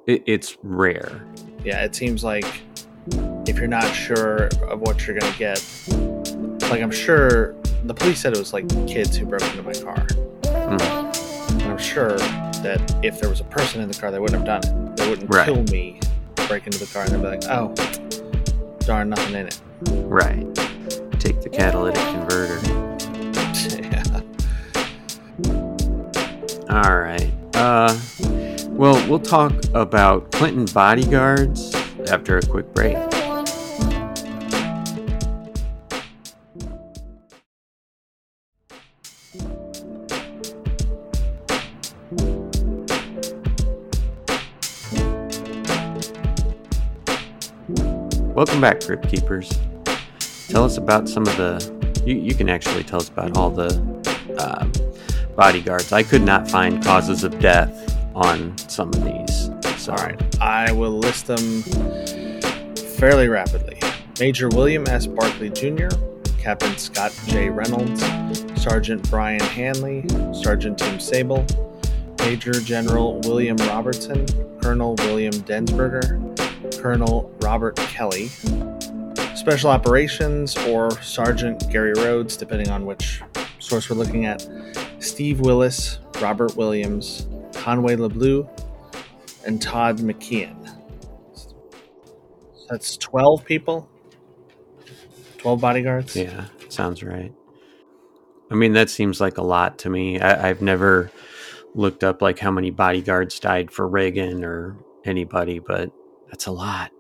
[0.07, 1.26] it, it's rare.
[1.64, 2.62] Yeah, it seems like
[3.50, 5.64] if you're not sure of what you're gonna get,
[6.70, 10.06] like I'm sure the police said it was like kids who broke into my car.
[10.43, 11.52] Mhm.
[11.54, 14.64] And I'm sure that if there was a person in the car, they wouldn't have
[14.64, 14.95] done it.
[14.97, 15.45] They wouldn't Right.
[15.45, 16.00] kill me,
[16.47, 17.74] break into the car, and they'd be like, "Oh,
[18.86, 19.60] darn, nothing in it."
[20.06, 20.45] Right.
[21.20, 22.60] Take the catalytic converter.
[23.82, 24.04] yeah.
[26.86, 27.32] All right.
[27.56, 27.97] Uh,
[28.70, 31.74] well, we'll talk about Clinton bodyguards
[32.12, 32.95] after a quick break.
[48.40, 49.60] Welcome back, Crypt Keepers.
[50.48, 52.02] Tell us about some of the.
[52.06, 53.68] You, you can actually tell us about all the
[54.40, 54.72] um,
[55.36, 55.92] bodyguards.
[55.92, 59.50] I could not find causes of death on some of these.
[59.76, 61.64] So, All right, I will list them
[62.98, 63.78] fairly rapidly.
[64.22, 65.06] Major William S.
[65.06, 65.90] Barkley Jr.,
[66.38, 67.50] Captain Scott J.
[67.50, 68.02] Reynolds,
[68.56, 71.46] Sergeant Brian Hanley, Sergeant Tim Sable,
[72.20, 74.26] Major General William Robertson,
[74.62, 76.29] Colonel William Densberger,
[76.78, 78.28] Colonel Robert Kelly,
[79.36, 83.22] Special Operations or Sergeant Gary Rhodes, depending on which
[83.59, 84.47] source we're looking at,
[84.99, 88.47] Steve Willis, Robert Williams, Conway LeBleu,
[89.45, 90.55] and Todd McKeehan.
[92.70, 93.89] That's 12 people?
[95.38, 96.15] 12 bodyguards?
[96.15, 97.34] yeah, sounds right.
[98.51, 100.20] I mean, that seems like a lot to me.
[100.20, 101.11] I, I've never
[101.76, 105.91] looked up like how many bodyguards died for Reagan or anybody, but
[106.30, 106.92] that's a lot.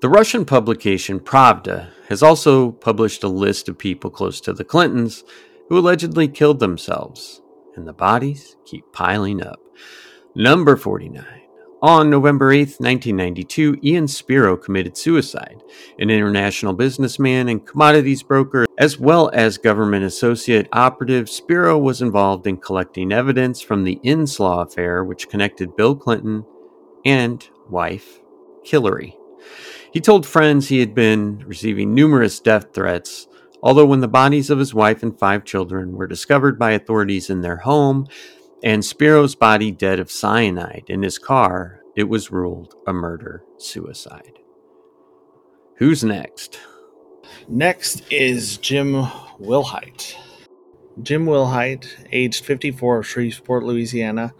[0.00, 5.22] The Russian publication Pravda has also published a list of people close to the Clintons
[5.68, 7.40] who allegedly killed themselves,
[7.76, 9.60] and the bodies keep piling up.
[10.34, 11.24] Number 49.
[11.82, 15.62] On November 8th, 1992, Ian Spiro committed suicide.
[15.98, 22.46] An international businessman and commodities broker, as well as government associate operative, Spiro was involved
[22.46, 26.44] in collecting evidence from the Inslaw affair, which connected Bill Clinton
[27.04, 28.21] and wife
[28.64, 29.16] Hillary.
[29.92, 33.28] He told friends he had been receiving numerous death threats,
[33.62, 37.42] although when the bodies of his wife and five children were discovered by authorities in
[37.42, 38.06] their home,
[38.62, 44.38] and Spiro's body dead of cyanide in his car, it was ruled a murder suicide.
[45.76, 46.58] Who's next?
[47.48, 48.92] Next is Jim
[49.40, 50.14] Wilhite.
[51.02, 54.34] Jim Wilhite, aged 54 of Shreveport, Louisiana,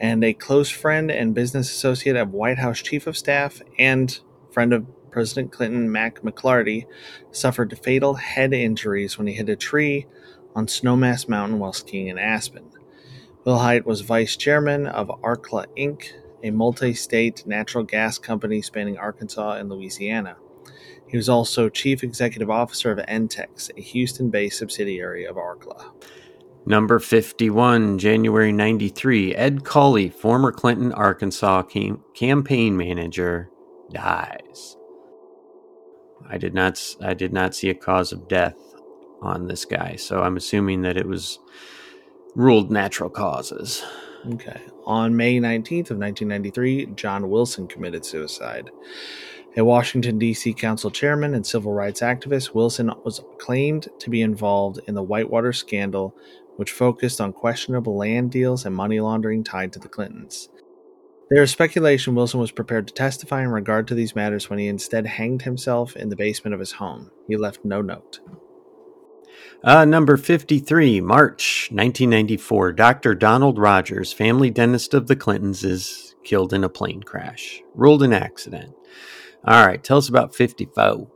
[0.00, 4.20] and a close friend and business associate of White House Chief of Staff and
[4.50, 6.84] friend of President Clinton, Mac McLarty,
[7.30, 10.06] suffered fatal head injuries when he hit a tree
[10.54, 12.70] on Snowmass Mountain while skiing in Aspen.
[13.46, 19.52] Wilhite was vice chairman of Arkla Inc., a multi state natural gas company spanning Arkansas
[19.52, 20.36] and Louisiana.
[21.08, 25.92] He was also chief executive officer of Entex, a Houston based subsidiary of Arkla.
[26.68, 33.48] Number 51, January 93, Ed Colley, former Clinton, Arkansas cam- campaign manager,
[33.92, 34.76] dies.
[36.28, 38.56] I did not I did not see a cause of death
[39.22, 41.38] on this guy, so I'm assuming that it was
[42.34, 43.84] ruled natural causes.
[44.32, 44.60] Okay.
[44.86, 48.70] On May 19th of 1993, John Wilson committed suicide.
[49.56, 50.52] A Washington, D.C.
[50.52, 55.52] council chairman and civil rights activist, Wilson was claimed to be involved in the Whitewater
[55.52, 56.14] scandal,
[56.56, 60.48] which focused on questionable land deals and money laundering tied to the Clintons.
[61.30, 64.68] There is speculation Wilson was prepared to testify in regard to these matters when he
[64.68, 67.10] instead hanged himself in the basement of his home.
[67.26, 68.20] He left no note.
[69.64, 73.14] Uh, number 53, March 1994, Dr.
[73.14, 78.12] Donald Rogers, family dentist of the Clintons, is killed in a plane crash, ruled an
[78.12, 78.74] accident.
[79.44, 81.08] All right, tell us about 54.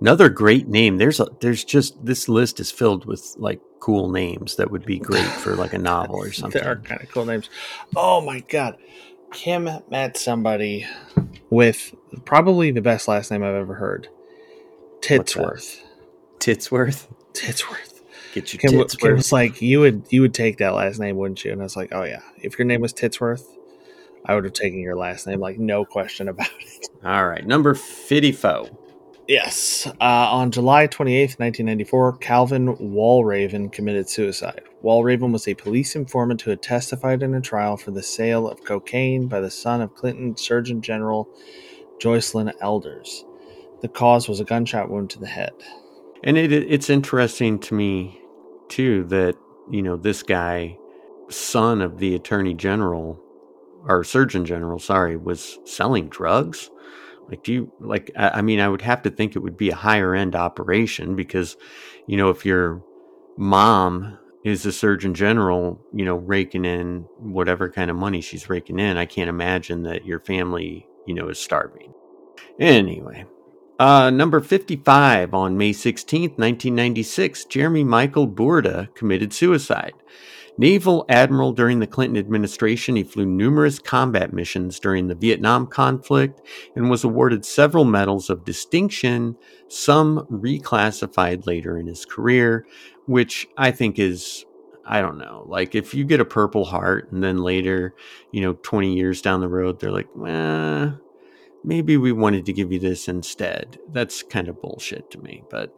[0.00, 0.98] Another great name.
[0.98, 4.98] There's a, there's just this list is filled with like cool names that would be
[4.98, 6.62] great for like a novel or something.
[6.62, 7.50] there are kind of cool names.
[7.94, 8.78] Oh my god,
[9.30, 10.86] Kim met somebody
[11.50, 14.08] with probably the best last name I've ever heard.
[15.00, 15.82] Titsworth.
[16.38, 17.08] Titsworth.
[17.34, 18.00] Titsworth.
[18.32, 21.16] Get your Kim, tits Kim was like, you would you would take that last name,
[21.16, 21.52] wouldn't you?
[21.52, 22.22] And I was like, oh yeah.
[22.38, 23.44] If your name was Titsworth,
[24.24, 26.88] I would have taken your last name, like no question about it.
[27.04, 28.70] All right, number fifty-four.
[29.26, 29.86] Yes.
[29.86, 34.62] Uh, on July 28th, 1994, Calvin Walraven committed suicide.
[34.82, 38.64] Walraven was a police informant who had testified in a trial for the sale of
[38.64, 41.28] cocaine by the son of Clinton Surgeon General
[41.98, 43.24] Joycelyn Elders.
[43.80, 45.52] The cause was a gunshot wound to the head.
[46.22, 48.20] And it, it's interesting to me
[48.68, 49.36] too that
[49.70, 50.76] you know this guy,
[51.28, 53.20] son of the attorney general
[53.86, 56.70] or surgeon general, sorry, was selling drugs.
[57.28, 58.10] Like, do you like?
[58.16, 61.56] I, mean, I would have to think it would be a higher end operation because,
[62.06, 62.82] you know, if your
[63.36, 68.78] mom is the surgeon general, you know, raking in whatever kind of money she's raking
[68.78, 71.94] in, I can't imagine that your family, you know, is starving.
[72.60, 73.24] Anyway,
[73.78, 79.94] uh, number 55 on May 16th, 1996, Jeremy Michael Boorda committed suicide.
[80.56, 86.40] Naval admiral during the Clinton administration, he flew numerous combat missions during the Vietnam conflict
[86.76, 89.36] and was awarded several medals of distinction,
[89.68, 92.66] some reclassified later in his career,
[93.06, 94.44] which I think is
[94.86, 95.44] I don't know.
[95.48, 97.94] Like if you get a Purple Heart and then later,
[98.32, 101.00] you know, 20 years down the road, they're like, well,
[101.64, 103.78] maybe we wanted to give you this instead.
[103.90, 105.42] That's kind of bullshit to me.
[105.50, 105.74] But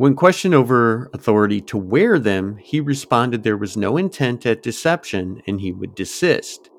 [0.00, 5.42] when questioned over authority to wear them, he responded there was no intent at deception
[5.46, 6.70] and he would desist.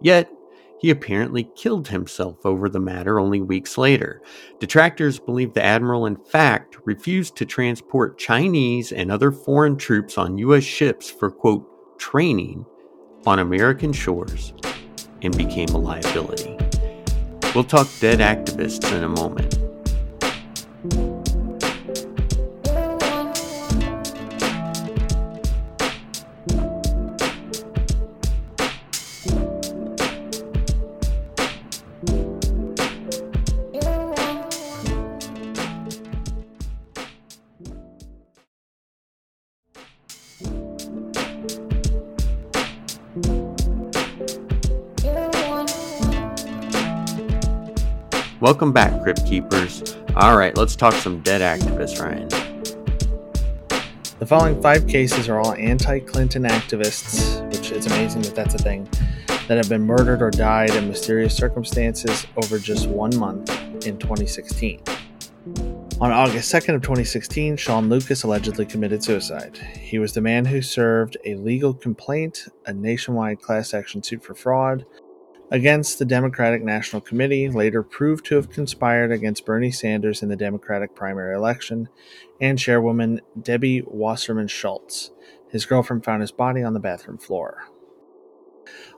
[0.00, 0.32] Yet,
[0.78, 4.22] he apparently killed himself over the matter only weeks later.
[4.60, 10.38] Detractors believe the admiral, in fact, refused to transport Chinese and other foreign troops on
[10.38, 10.64] U.S.
[10.64, 12.64] ships for, quote, training
[13.26, 14.54] on American shores
[15.20, 16.56] and became a liability.
[17.54, 19.69] We'll talk dead activists in a moment.
[48.50, 49.96] Welcome back, Crypt Keepers.
[50.16, 52.28] All right, let's talk some dead activists, Ryan.
[54.18, 58.58] The following five cases are all anti Clinton activists, which is amazing that that's a
[58.58, 58.88] thing,
[59.46, 63.50] that have been murdered or died in mysterious circumstances over just one month
[63.86, 64.82] in 2016.
[66.00, 69.58] On August 2nd of 2016, Sean Lucas allegedly committed suicide.
[69.78, 74.34] He was the man who served a legal complaint, a nationwide class action suit for
[74.34, 74.86] fraud,
[75.50, 80.36] against the Democratic National Committee, later proved to have conspired against Bernie Sanders in the
[80.36, 81.88] Democratic primary election,
[82.40, 85.10] and chairwoman Debbie Wasserman Schultz.
[85.50, 87.64] His girlfriend found his body on the bathroom floor.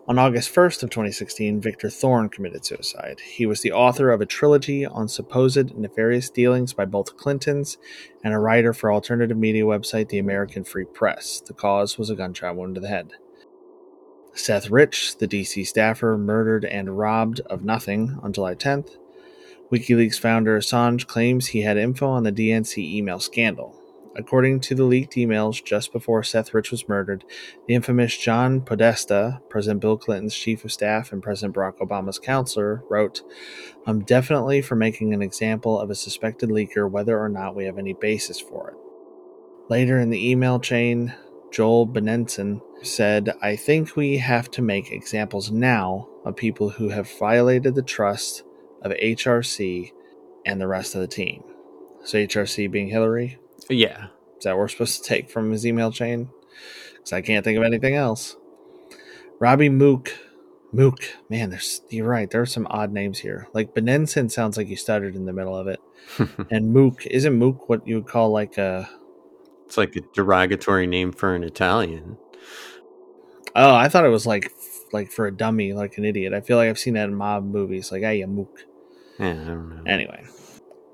[0.09, 3.21] On August 1st of 2016, Victor Thorn committed suicide.
[3.21, 7.79] He was the author of a trilogy on supposed nefarious dealings by both Clintons
[8.25, 11.41] and a writer for alternative media website The American Free Press.
[11.41, 13.13] The cause was a gunshot wound to the head.
[14.35, 18.97] Seth Rich, the DC staffer, murdered and robbed of nothing on July 10th.
[19.71, 23.79] WikiLeaks founder Assange claims he had info on the DNC email scandal.
[24.15, 27.25] According to the leaked emails just before Seth Rich was murdered,
[27.67, 32.85] the infamous John Podesta, President Bill Clinton's chief of staff and President Barack Obama's counselor,
[32.91, 33.23] wrote,
[33.87, 37.79] I'm definitely for making an example of a suspected leaker whether or not we have
[37.79, 38.77] any basis for it.
[39.71, 41.15] Later in the email chain,
[41.51, 47.11] Joel Benenson said, I think we have to make examples now of people who have
[47.19, 48.43] violated the trust
[48.83, 49.93] of HRC
[50.45, 51.43] and the rest of the team.
[52.05, 53.39] So, HRC being Hillary?
[53.69, 54.07] Yeah.
[54.39, 56.29] Is that what we're supposed to take from his email chain?
[56.95, 58.37] Because I can't think of anything else.
[59.39, 60.13] Robbie Mook.
[60.73, 61.05] Mook.
[61.29, 62.31] Man, there's you're right.
[62.31, 63.49] There are some odd names here.
[63.53, 65.81] Like Benenson sounds like you stuttered in the middle of it.
[66.51, 67.07] and Mook.
[67.07, 68.89] Isn't Mook what you would call like a
[69.67, 72.17] It's like a derogatory name for an Italian.
[73.55, 74.53] Oh, I thought it was like
[74.93, 76.33] like for a dummy, like an idiot.
[76.33, 78.61] I feel like I've seen that in mob movies, like hey, a mook.
[79.19, 79.83] Yeah, I don't know.
[79.91, 80.25] Anyway,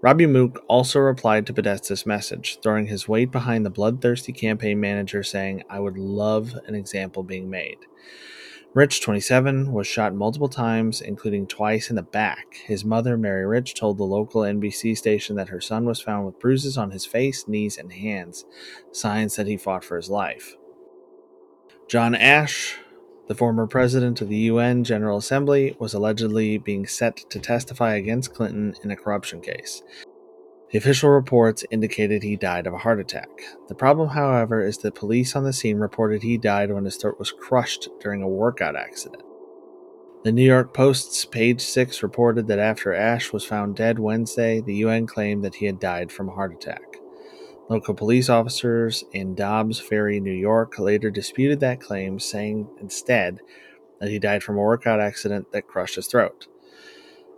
[0.01, 5.23] Robbie Mook also replied to Podesta's message, throwing his weight behind the bloodthirsty campaign manager,
[5.23, 7.79] saying, "I would love an example being made."
[8.75, 12.57] Rich, 27, was shot multiple times, including twice in the back.
[12.67, 16.39] His mother, Mary Rich, told the local NBC station that her son was found with
[16.39, 18.45] bruises on his face, knees, and hands,
[18.93, 20.55] signs that he fought for his life.
[21.89, 22.77] John Ashe,
[23.29, 28.35] the former president of the UN General Assembly, was allegedly being set to testify against
[28.35, 29.83] Clinton in a corruption case.
[30.71, 33.31] The official reports indicated he died of a heart attack.
[33.69, 37.19] The problem, however, is that police on the scene reported he died when his throat
[37.19, 39.23] was crushed during a workout accident.
[40.25, 44.75] The New York Post's page 6 reported that after Ashe was found dead Wednesday, the
[44.75, 46.99] UN claimed that he had died from a heart attack.
[47.69, 53.41] Local police officers in Dobbs Ferry, New York, later disputed that claim, saying instead
[54.01, 56.47] that he died from a workout accident that crushed his throat.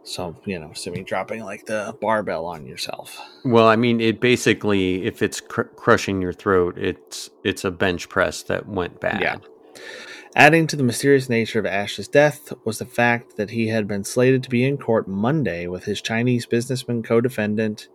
[0.03, 3.20] So, you know, assuming dropping like the barbell on yourself.
[3.45, 8.09] Well, I mean, it basically, if it's cr- crushing your throat, it's it's a bench
[8.09, 9.20] press that went bad.
[9.20, 9.37] Yeah.
[10.37, 14.05] Adding to the mysterious nature of Ashe's death was the fact that he had been
[14.05, 17.89] slated to be in court Monday with his Chinese businessman co defendant,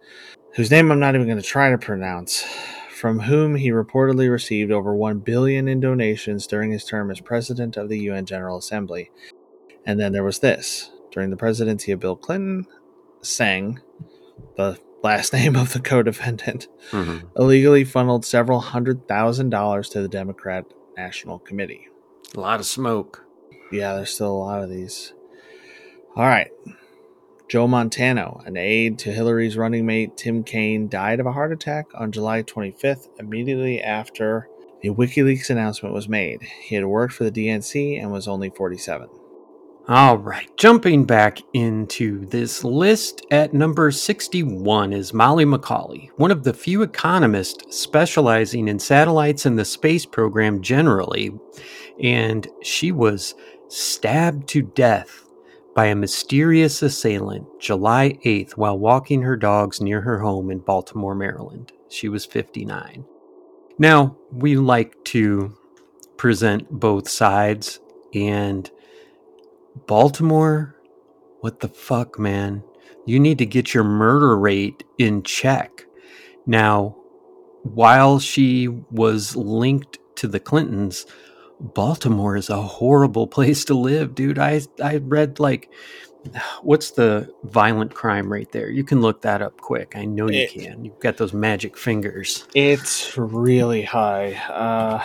[0.56, 2.46] whose name I'm not even going to try to pronounce,
[2.90, 7.76] from whom he reportedly received over 1 billion in donations during his term as president
[7.78, 9.12] of the UN General Assembly.
[9.86, 12.68] And then there was this during the presidency of Bill Clinton,
[13.22, 13.82] Sang,
[14.56, 17.28] the last name of the co defendant, mm-hmm.
[17.38, 20.66] illegally funneled several hundred thousand dollars to the Democrat
[20.98, 21.90] National Committee.
[22.36, 23.26] A lot of smoke.
[23.72, 25.14] Yeah, there's still a lot of these.
[26.16, 26.50] All right.
[27.48, 31.88] Joe Montano, an aide to Hillary's running mate Tim Kaine, died of a heart attack
[31.94, 34.50] on July 25th, immediately after
[34.82, 36.42] the WikiLeaks announcement was made.
[36.42, 39.10] He had worked for the DNC and was only 47.
[39.88, 46.44] All right, jumping back into this list at number 61 is Molly Macauley, one of
[46.44, 51.32] the few economists specializing in satellites and the space program generally.
[52.02, 53.36] And she was
[53.68, 55.25] stabbed to death
[55.76, 61.14] by a mysterious assailant July 8th while walking her dogs near her home in Baltimore,
[61.14, 61.74] Maryland.
[61.90, 63.06] She was 59.
[63.78, 65.56] Now, we like to
[66.18, 67.82] present both sides
[68.14, 68.72] and
[69.86, 70.78] Baltimore,
[71.42, 72.64] what the fuck, man?
[73.06, 75.86] You need to get your murder rate in check.
[76.48, 76.96] Now,
[77.64, 81.06] while she was linked to the Clintons,
[81.60, 84.40] Baltimore is a horrible place to live, dude.
[84.40, 85.72] I I read like
[86.62, 88.70] what's the violent crime rate there?
[88.70, 89.94] You can look that up quick.
[89.96, 90.86] I know you it, can.
[90.86, 92.48] You've got those magic fingers.
[92.56, 94.34] It's really high.
[94.50, 95.04] Uh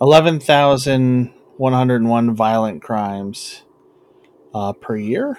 [0.00, 3.62] 11,101 violent crimes
[4.52, 5.38] uh, per year.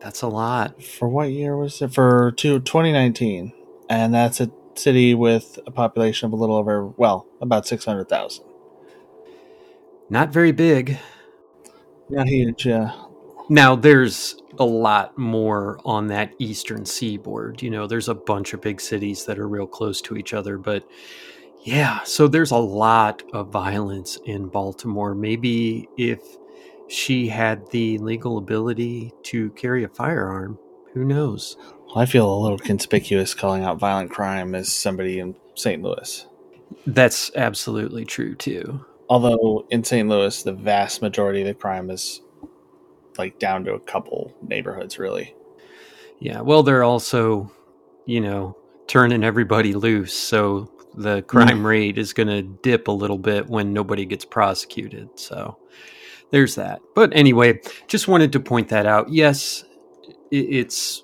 [0.00, 0.80] That's a lot.
[0.82, 1.92] For what year was it?
[1.92, 3.52] For two, 2019.
[3.90, 8.44] And that's a city with a population of a little over, well, about 600,000.
[10.10, 10.98] Not very big.
[12.10, 12.92] Not huge, yeah.
[13.48, 17.62] Now, there's a lot more on that eastern seaboard.
[17.62, 20.58] You know, there's a bunch of big cities that are real close to each other,
[20.58, 20.86] but
[21.62, 25.14] yeah, so there's a lot of violence in Baltimore.
[25.14, 26.20] Maybe if
[26.88, 30.58] she had the legal ability to carry a firearm,
[30.92, 31.56] who knows?
[31.94, 35.82] I feel a little conspicuous calling out violent crime as somebody in St.
[35.82, 36.26] Louis.
[36.86, 38.84] That's absolutely true too.
[39.08, 40.08] Although in St.
[40.08, 42.20] Louis, the vast majority of the crime is
[43.16, 45.34] like down to a couple neighborhoods, really.
[46.18, 47.52] Yeah, well, they're also,
[48.06, 50.14] you know, turning everybody loose.
[50.14, 51.64] So the crime mm.
[51.64, 55.10] rate is going to dip a little bit when nobody gets prosecuted.
[55.18, 55.58] So
[56.30, 56.80] there's that.
[56.94, 59.12] But anyway, just wanted to point that out.
[59.12, 59.64] Yes,
[60.30, 61.02] it's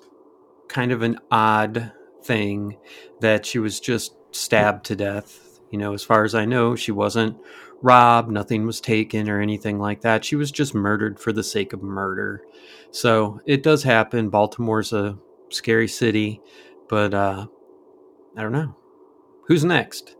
[0.71, 1.91] kind of an odd
[2.23, 2.77] thing
[3.19, 5.59] that she was just stabbed to death.
[5.69, 7.37] You know, as far as I know, she wasn't
[7.81, 10.23] robbed, nothing was taken or anything like that.
[10.23, 12.43] She was just murdered for the sake of murder.
[12.91, 14.29] So it does happen.
[14.29, 15.17] Baltimore's a
[15.49, 16.41] scary city,
[16.89, 17.47] but uh,
[18.37, 18.75] I don't know.
[19.47, 20.15] Who's next?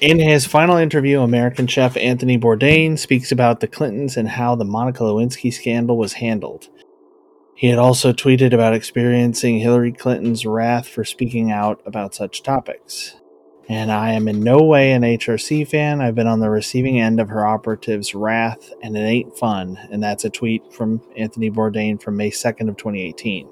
[0.00, 4.64] In his final interview, American chef Anthony Bourdain speaks about the Clintons and how the
[4.64, 6.68] Monica Lewinsky scandal was handled.
[7.60, 13.16] He had also tweeted about experiencing Hillary Clinton's wrath for speaking out about such topics.
[13.68, 16.00] And I am in no way an HRC fan.
[16.00, 19.78] I've been on the receiving end of her operative's wrath, and it ain't fun.
[19.90, 23.46] And that's a tweet from Anthony Bourdain from May 2nd of 2018.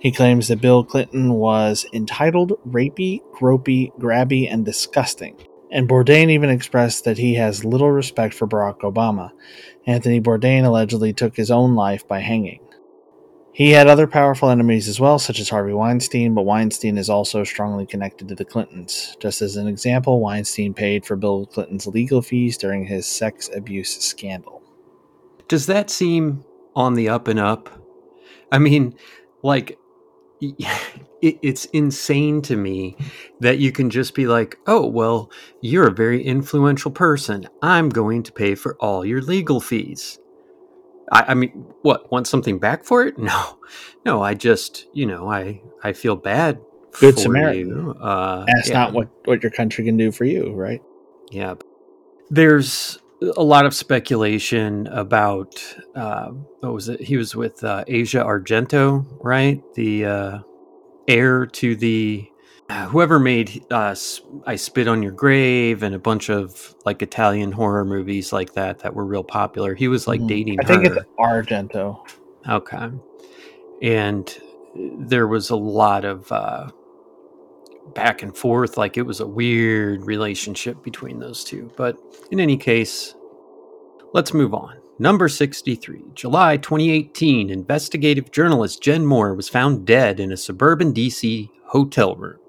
[0.00, 5.36] He claims that Bill Clinton was entitled, rapey, gropey, grabby, and disgusting.
[5.70, 9.30] And Bourdain even expressed that he has little respect for Barack Obama.
[9.86, 12.66] Anthony Bourdain allegedly took his own life by hanging.
[13.52, 17.42] He had other powerful enemies as well, such as Harvey Weinstein, but Weinstein is also
[17.42, 19.16] strongly connected to the Clintons.
[19.18, 23.98] Just as an example, Weinstein paid for Bill Clinton's legal fees during his sex abuse
[23.98, 24.62] scandal.
[25.48, 26.44] Does that seem
[26.76, 27.68] on the up and up?
[28.52, 28.94] I mean,
[29.42, 29.76] like,
[31.20, 32.96] it's insane to me
[33.40, 35.30] that you can just be like, oh, well,
[35.60, 37.48] you're a very influential person.
[37.62, 40.20] I'm going to pay for all your legal fees.
[41.10, 41.50] I, I mean,
[41.82, 42.10] what?
[42.10, 43.16] Want something back for it?
[43.30, 43.58] No,
[44.04, 44.22] no.
[44.22, 46.60] I just, you know, I I feel bad.
[46.98, 47.94] Good Samaritan.
[48.00, 48.74] Uh, That's yeah.
[48.74, 50.82] not what what your country can do for you, right?
[51.30, 51.54] Yeah.
[52.30, 52.98] There's
[53.36, 55.62] a lot of speculation about
[55.94, 56.28] uh,
[56.60, 57.00] what was it?
[57.00, 59.62] He was with uh, Asia Argento, right?
[59.74, 60.38] The uh,
[61.06, 62.29] heir to the
[62.70, 63.94] whoever made uh,
[64.46, 68.80] I Spit on Your Grave and a bunch of like Italian horror movies like that
[68.80, 69.74] that were real popular.
[69.74, 70.28] He was like mm.
[70.28, 72.00] dating I think it's Argento.
[72.48, 72.90] Okay.
[73.82, 74.40] And
[74.98, 76.70] there was a lot of uh,
[77.94, 78.76] back and forth.
[78.76, 81.70] Like it was a weird relationship between those two.
[81.76, 81.96] But
[82.30, 83.14] in any case,
[84.12, 84.76] let's move on.
[84.98, 91.48] Number 63, July 2018, investigative journalist Jen Moore was found dead in a suburban DC
[91.64, 92.39] hotel room.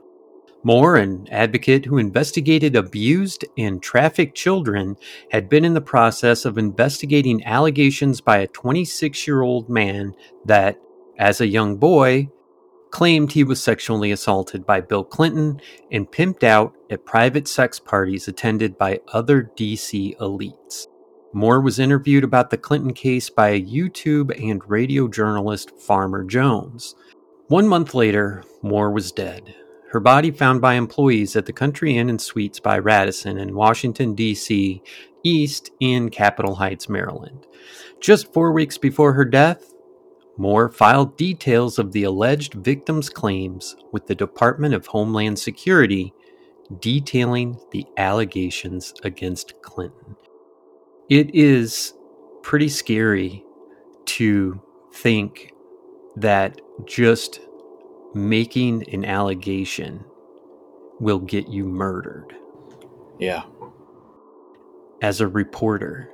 [0.64, 4.96] Moore, an advocate who investigated abused and trafficked children,
[5.32, 10.14] had been in the process of investigating allegations by a 26 year old man
[10.46, 10.80] that,
[11.18, 12.30] as a young boy,
[12.92, 15.60] claimed he was sexually assaulted by Bill Clinton
[15.92, 20.86] and pimped out at private sex parties attended by other DC elites.
[21.34, 26.94] Moore was interviewed about the Clinton case by a YouTube and radio journalist, Farmer Jones.
[27.48, 29.56] One month later, Moore was dead
[29.92, 34.16] her body found by employees at the Country Inn and Suites by Radisson in Washington,
[34.16, 34.82] D.C.,
[35.24, 37.46] east in Capitol Heights, Maryland.
[38.00, 39.74] Just four weeks before her death,
[40.38, 46.14] Moore filed details of the alleged victim's claims with the Department of Homeland Security,
[46.80, 50.16] detailing the allegations against Clinton.
[51.10, 51.94] It is
[52.44, 53.44] pretty scary
[54.06, 54.62] to
[54.94, 55.52] think
[56.16, 57.42] that just
[58.14, 60.04] making an allegation
[61.00, 62.36] will get you murdered.
[63.20, 63.44] Yeah.
[65.02, 66.10] As a reporter,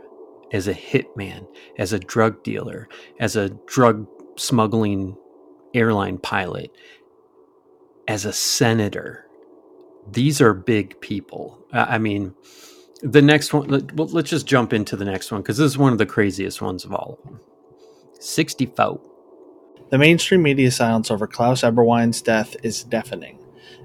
[0.51, 2.87] as a hitman, as a drug dealer,
[3.19, 5.17] as a drug smuggling
[5.73, 6.71] airline pilot,
[8.07, 9.25] as a senator,
[10.09, 11.59] these are big people.
[11.73, 12.33] I mean,
[13.01, 15.91] the next one, let, let's just jump into the next one because this is one
[15.91, 17.39] of the craziest ones of all of them.
[18.19, 18.99] 64.
[19.89, 23.39] The mainstream media silence over Klaus Eberwein's death is deafening.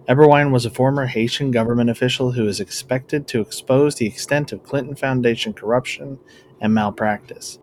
[0.09, 4.65] Eberwein was a former Haitian government official who is expected to expose the extent of
[4.65, 6.19] Clinton Foundation corruption
[6.61, 7.61] and malpractice.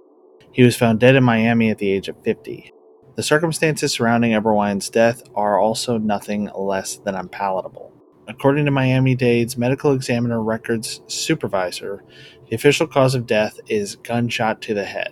[0.54, 2.72] He was found dead in Miami at the age of 50.
[3.18, 7.92] The circumstances surrounding Eberwein's death are also nothing less than unpalatable.
[8.30, 12.06] According to Miami Dade's medical examiner records supervisor,
[12.48, 15.12] the official cause of death is gunshot to the head.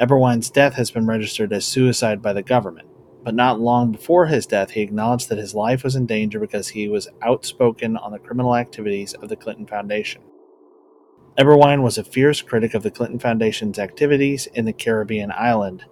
[0.00, 2.88] Eberwein's death has been registered as suicide by the government,
[3.22, 6.68] but not long before his death, he acknowledged that his life was in danger because
[6.68, 10.22] he was outspoken on the criminal activities of the Clinton Foundation.
[11.38, 15.84] Eberwein was a fierce critic of the Clinton Foundation's activities in the Caribbean island,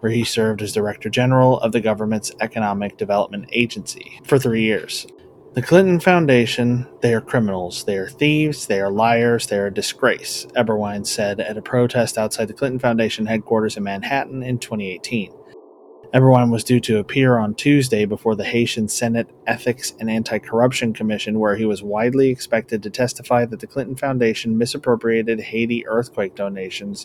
[0.00, 5.06] where he served as Director General of the government's Economic Development Agency for three years.
[5.54, 7.84] The Clinton Foundation, they are criminals.
[7.84, 8.66] They are thieves.
[8.66, 9.48] They are liars.
[9.48, 13.82] They are a disgrace, Eberwein said at a protest outside the Clinton Foundation headquarters in
[13.82, 15.30] Manhattan in 2018.
[16.14, 20.94] Eberwein was due to appear on Tuesday before the Haitian Senate Ethics and Anti Corruption
[20.94, 26.34] Commission, where he was widely expected to testify that the Clinton Foundation misappropriated Haiti earthquake
[26.34, 27.04] donations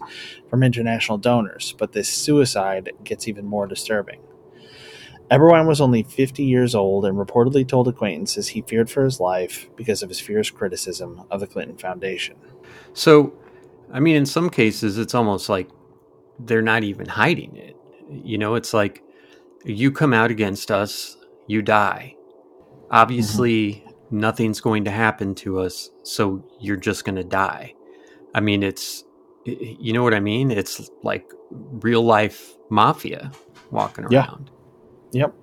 [0.49, 1.75] from international donors.
[1.77, 4.21] But this suicide gets even more disturbing.
[5.29, 9.69] Eberwein was only 50 years old and reportedly told acquaintances he feared for his life
[9.75, 12.37] because of his fierce criticism of the Clinton Foundation.
[12.93, 13.33] So,
[13.91, 15.69] I mean, in some cases, it's almost like
[16.39, 17.75] they're not even hiding it.
[18.09, 19.03] You know, it's like
[19.65, 22.15] you come out against us, you die.
[22.89, 24.19] Obviously, mm-hmm.
[24.19, 27.73] nothing's going to happen to us, so you're just going to die.
[28.33, 29.03] I mean, it's,
[29.43, 30.51] you know what I mean?
[30.51, 33.31] It's like real life mafia
[33.71, 34.11] walking around.
[34.47, 34.53] Yeah.
[35.11, 35.33] Yep.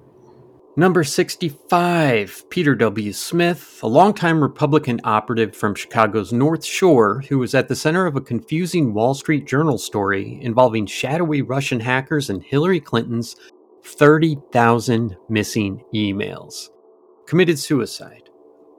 [0.76, 3.12] Number 65, Peter W.
[3.12, 8.16] Smith, a longtime Republican operative from Chicago's North Shore who was at the center of
[8.16, 13.36] a confusing Wall Street Journal story involving shadowy Russian hackers and Hillary Clinton's
[13.84, 16.70] 30,000 missing emails,
[17.28, 18.28] committed suicide,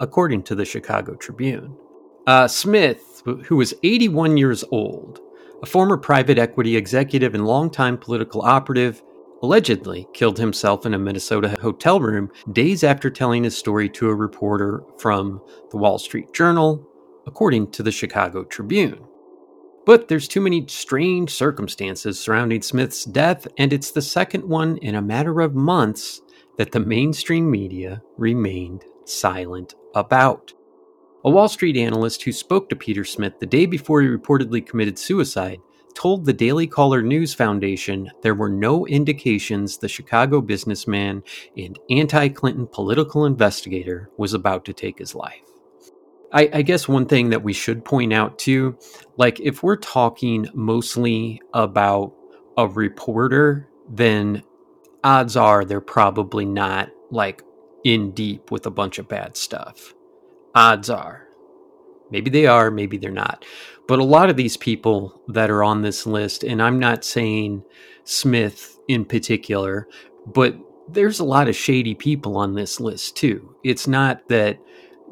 [0.02, 1.78] according to the Chicago Tribune.
[2.28, 5.22] Uh, Smith, who was 81 years old,
[5.62, 9.02] a former private equity executive and longtime political operative,
[9.46, 14.16] allegedly killed himself in a Minnesota hotel room days after telling his story to a
[14.16, 15.40] reporter from
[15.70, 16.84] the Wall Street Journal,
[17.28, 19.06] according to the Chicago Tribune.
[19.86, 24.96] But there's too many strange circumstances surrounding Smith's death, and it's the second one in
[24.96, 26.22] a matter of months
[26.58, 30.54] that the mainstream media remained silent about.
[31.24, 34.98] A Wall Street analyst who spoke to Peter Smith the day before he reportedly committed
[34.98, 35.60] suicide
[35.96, 41.24] told the Daily Caller News Foundation there were no indications the Chicago businessman
[41.58, 45.42] and anti Clinton political investigator was about to take his life.
[46.32, 48.78] I, I, guess one thing that we should point out too,
[49.16, 52.14] like if we're talking mostly about
[52.58, 54.44] a reporter, then
[55.04, 57.42] odds are they're probably not like
[57.86, 59.94] in deep with a bunch of bad stuff.
[60.54, 61.28] Odds are.
[62.12, 63.46] Maybe they are, maybe they're not.
[63.88, 67.64] But a lot of these people that are on this list, and I'm not saying
[68.04, 69.88] Smith in particular,
[70.26, 70.56] but
[70.90, 73.56] there's a lot of shady people on this list too.
[73.64, 74.60] It's not that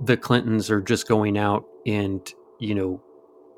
[0.03, 3.01] the Clintons are just going out and, you know,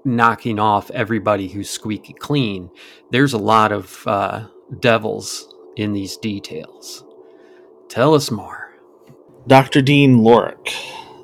[0.04, 2.70] knocking off everybody who's squeaky clean.
[3.12, 4.48] There's a lot of uh,
[4.80, 7.04] devils in these details.
[7.90, 8.76] Tell us more.
[9.48, 9.82] Dr.
[9.82, 10.76] Dean Lorich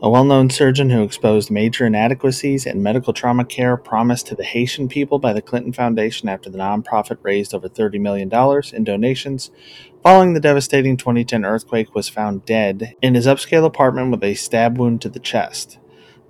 [0.03, 4.43] a well known surgeon who exposed major inadequacies in medical trauma care promised to the
[4.43, 8.31] Haitian people by the Clinton Foundation after the nonprofit raised over $30 million
[8.73, 9.51] in donations
[10.01, 14.79] following the devastating 2010 earthquake was found dead in his upscale apartment with a stab
[14.79, 15.77] wound to the chest.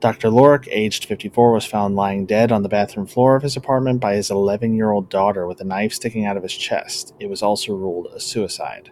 [0.02, 0.30] Dr.
[0.30, 4.16] Lorich, aged 54, was found lying dead on the bathroom floor of his apartment by
[4.16, 7.14] his 11 year old daughter with a knife sticking out of his chest.
[7.22, 8.92] It was also ruled a suicide.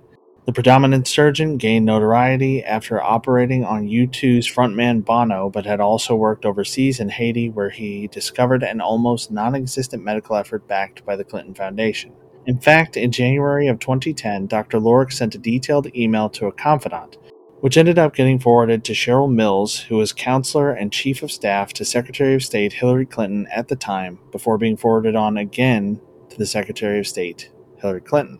[0.49, 6.43] The predominant surgeon gained notoriety after operating on U2's frontman Bono, but had also worked
[6.43, 11.23] overseas in Haiti, where he discovered an almost non existent medical effort backed by the
[11.23, 12.13] Clinton Foundation.
[12.47, 14.79] In fact, in January of 2010, Dr.
[14.79, 17.17] Lorich sent a detailed email to a confidant,
[17.59, 21.73] which ended up getting forwarded to Cheryl Mills, who was counselor and chief of staff
[21.73, 26.39] to Secretary of State Hillary Clinton at the time, before being forwarded on again to
[26.39, 28.39] the Secretary of State Hillary Clinton.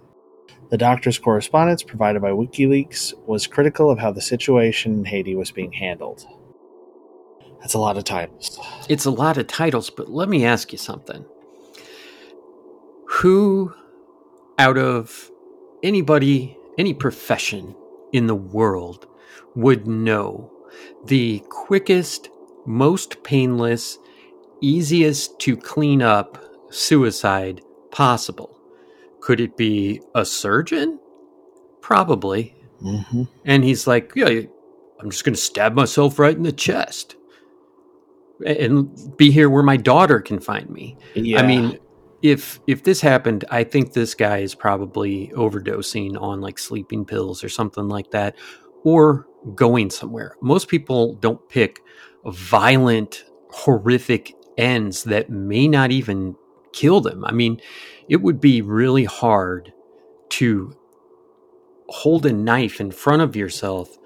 [0.69, 5.51] The doctor's correspondence provided by WikiLeaks was critical of how the situation in Haiti was
[5.51, 6.25] being handled.
[7.59, 8.59] That's a lot of titles.
[8.87, 11.25] It's a lot of titles, but let me ask you something.
[13.07, 13.73] Who
[14.59, 15.31] out of
[15.81, 17.75] anybody, any profession
[18.13, 19.07] in the world
[19.55, 20.51] would know
[21.05, 22.29] the quickest,
[22.65, 23.97] most painless,
[24.61, 28.58] easiest to clean up suicide possible?
[29.21, 30.99] Could it be a surgeon?
[31.81, 32.55] Probably.
[32.81, 33.23] Mm-hmm.
[33.45, 34.41] And he's like, Yeah,
[34.99, 37.15] I'm just going to stab myself right in the chest
[38.45, 40.97] and be here where my daughter can find me.
[41.15, 41.39] Yeah.
[41.39, 41.79] I mean,
[42.21, 47.43] if if this happened, I think this guy is probably overdosing on like sleeping pills
[47.43, 48.35] or something like that,
[48.83, 50.35] or going somewhere.
[50.41, 51.79] Most people don't pick
[52.25, 56.35] violent, horrific ends that may not even
[56.73, 57.23] kill them.
[57.23, 57.61] I mean,
[58.09, 59.71] it would be really hard
[60.29, 60.75] to
[61.89, 63.97] hold a knife in front of yourself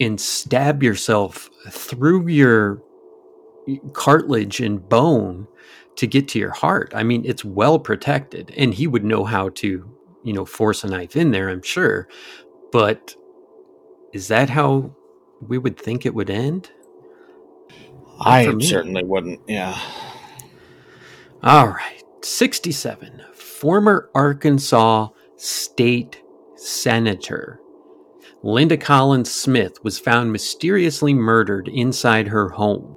[0.00, 2.82] and stab yourself through your
[3.92, 5.46] cartilage and bone
[5.96, 6.92] to get to your heart.
[6.94, 9.90] I mean, it's well protected, and he would know how to,
[10.24, 12.08] you know, force a knife in there, I'm sure.
[12.72, 13.14] But
[14.12, 14.96] is that how
[15.40, 16.70] we would think it would end?
[18.20, 19.78] I certainly wouldn't, yeah.
[21.42, 22.02] All right.
[22.22, 23.22] 67
[23.60, 26.22] former Arkansas state
[26.56, 27.60] senator.
[28.42, 32.96] Linda Collins Smith was found mysteriously murdered inside her home.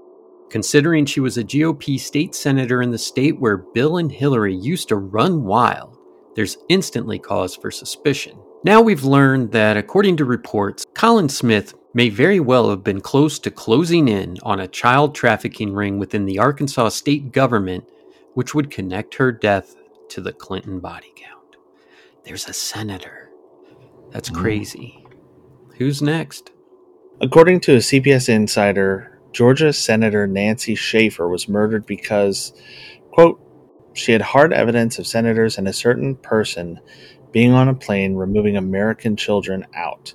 [0.49, 4.87] Considering she was a GOP state senator in the state where Bill and Hillary used
[4.87, 5.97] to run wild,
[6.33, 8.37] there's instantly cause for suspicion.
[8.63, 13.37] Now we've learned that, according to reports, Collins Smith may very well have been close
[13.39, 17.83] to closing in on a child trafficking ring within the Arkansas state government,
[18.35, 19.75] which would connect her death
[20.13, 21.55] to the Clinton body count.
[22.23, 23.31] There's a senator.
[24.11, 24.35] That's mm.
[24.35, 25.03] crazy.
[25.77, 26.51] Who's next?
[27.19, 32.53] According to a CBS insider, Georgia Senator Nancy Schaefer was murdered because,
[33.09, 33.41] quote,
[33.93, 36.79] she had hard evidence of senators and a certain person
[37.31, 40.13] being on a plane removing American children out.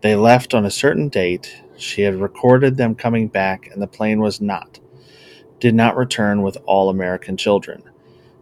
[0.00, 1.60] They left on a certain date.
[1.76, 4.80] She had recorded them coming back, and the plane was not,
[5.60, 7.82] did not return with all American children.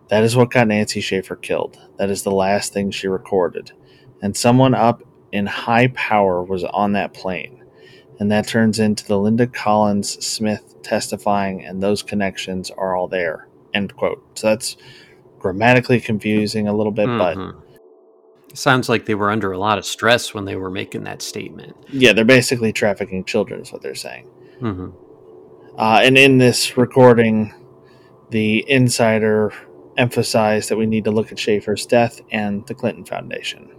[0.08, 1.78] That is what got Nancy Schaefer killed.
[1.96, 3.72] That is the last thing she recorded.
[4.22, 5.02] And someone up
[5.32, 7.64] in high power was on that plane.
[8.20, 13.48] And that turns into the Linda Collins Smith testifying, and those connections are all there.
[13.72, 14.38] End quote.
[14.38, 14.76] So that's
[15.38, 17.50] grammatically confusing a little bit, mm-hmm.
[17.50, 17.64] but
[18.54, 21.76] Sounds like they were under a lot of stress when they were making that statement.
[21.92, 24.26] Yeah, they're basically trafficking children, is what they're saying.
[24.60, 24.90] hmm
[25.76, 27.52] Uh, and in this recording,
[28.30, 29.52] the insider
[29.96, 33.70] emphasized that we need to look at Schaefer's death and the Clinton Foundation.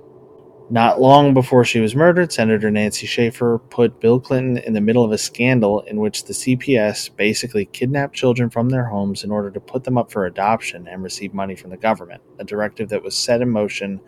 [0.70, 5.04] Not long before she was murdered, Senator Nancy Schaefer put Bill Clinton in the middle
[5.04, 9.52] of a scandal in which the CPS basically kidnapped children from their homes in order
[9.52, 13.04] to put them up for adoption and receive money from the government, a directive that
[13.04, 14.02] was set in motion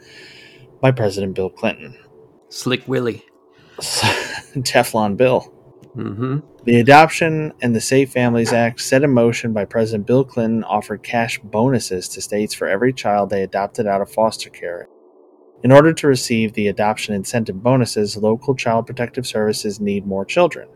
[0.81, 1.95] by President Bill Clinton.
[2.49, 3.23] Slick Willie.
[3.77, 5.53] Teflon Bill.
[5.97, 10.63] Hmm The Adoption and the Safe Families Act, set in motion by President Bill Clinton,
[10.63, 14.87] offered cash bonuses to states for every child they adopted out of foster care.
[15.63, 20.69] In order to receive the adoption incentive bonuses, local child protective services need more children.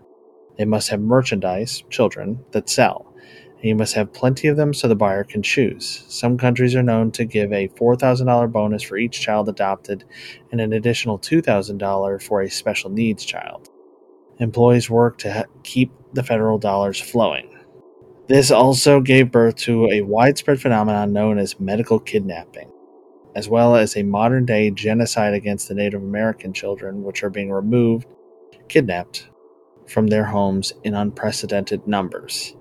[0.57, 3.13] They must have merchandise, children, that sell.
[3.57, 6.03] And you must have plenty of them so the buyer can choose.
[6.07, 10.03] Some countries are known to give a $4,000 bonus for each child adopted
[10.51, 13.70] and an additional $2,000 for a special needs child
[14.41, 17.57] employees work to keep the federal dollars flowing.
[18.27, 22.71] This also gave birth to a widespread phenomenon known as medical kidnapping,
[23.35, 27.51] as well as a modern day genocide against the Native American children, which are being
[27.51, 28.07] removed,
[28.67, 29.27] kidnapped
[29.87, 32.55] from their homes in unprecedented numbers.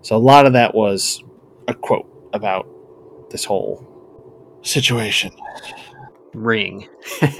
[0.00, 1.22] So, a lot of that was
[1.68, 2.66] a quote about
[3.30, 3.86] this whole
[4.62, 5.32] situation.
[6.34, 6.88] Ring.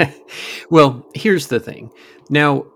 [0.71, 1.91] well, here's the thing.
[2.29, 2.67] Now,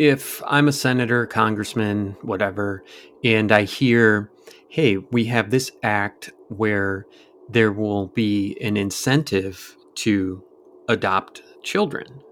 [0.00, 2.82] if I'm a senator, congressman, whatever,
[3.22, 4.32] and I hear,
[4.70, 7.04] hey, we have this act where
[7.50, 10.42] there will be an incentive to
[10.88, 12.22] adopt children.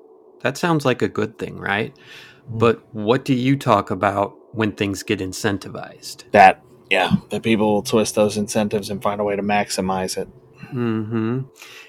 [0.40, 1.94] That sounds like a good thing, right?
[2.48, 6.30] But what do you talk about when things get incentivized?
[6.32, 10.28] That, yeah, that people will twist those incentives and find a way to maximize it.
[10.70, 11.40] hmm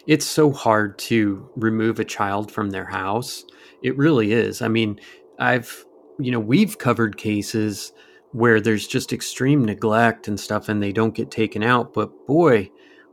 [0.07, 3.45] It's so hard to remove a child from their house.
[3.82, 4.61] It really is.
[4.61, 4.99] I mean,
[5.39, 5.85] I've,
[6.19, 7.93] you know, we've covered cases
[8.31, 11.93] where there's just extreme neglect and stuff and they don't get taken out.
[11.93, 12.69] But boy,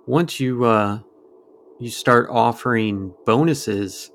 [0.06, 1.00] once you, uh,
[1.78, 4.10] you start offering bonuses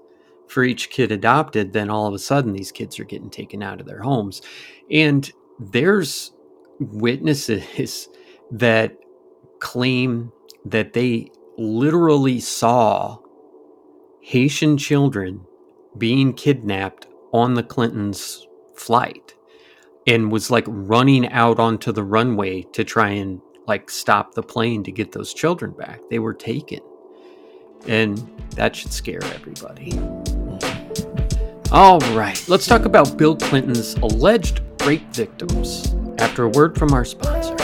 [0.47, 3.79] for each kid adopted, then all of a sudden these kids are getting taken out
[3.79, 4.41] of their homes.
[4.91, 6.33] And there's
[6.79, 8.09] witnesses
[8.51, 8.97] that
[9.59, 10.31] claim
[10.65, 13.17] that they literally saw
[14.21, 15.45] Haitian children
[15.97, 19.35] being kidnapped on the Clintons' flight
[20.07, 24.83] and was like running out onto the runway to try and like stop the plane
[24.83, 25.99] to get those children back.
[26.09, 26.79] They were taken.
[27.87, 28.17] And
[28.55, 29.97] that should scare everybody.
[31.71, 37.05] All right, let's talk about Bill Clinton's alleged rape victims after a word from our
[37.05, 37.60] sponsor.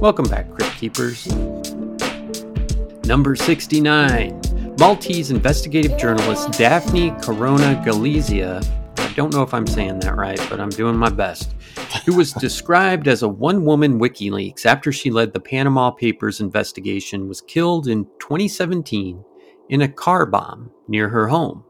[0.00, 1.26] Welcome back, Crypt Keepers.
[3.04, 8.64] Number 69 Maltese investigative journalist Daphne Caruana Galizia.
[8.96, 11.56] I don't know if I'm saying that right, but I'm doing my best.
[12.06, 17.26] Who was described as a one woman WikiLeaks after she led the Panama Papers investigation,
[17.26, 19.24] was killed in 2017
[19.68, 21.64] in a car bomb near her home.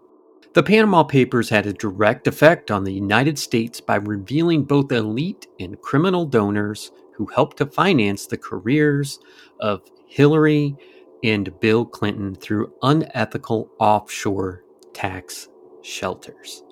[0.53, 5.47] The Panama Papers had a direct effect on the United States by revealing both elite
[5.59, 9.18] and criminal donors who helped to finance the careers
[9.60, 10.76] of Hillary
[11.22, 14.62] and Bill Clinton through unethical offshore
[14.94, 15.48] tax
[15.82, 16.62] shelters.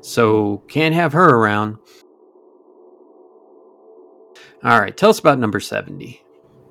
[0.00, 1.76] So, can't have her around.
[4.62, 6.24] All right, tell us about number 70.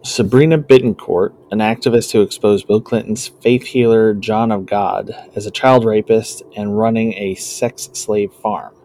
[0.04, 5.52] Sabrina Bittencourt, an activist who exposed Bill Clinton's faith healer John of God as a
[5.52, 8.76] child rapist and running a sex slave farm.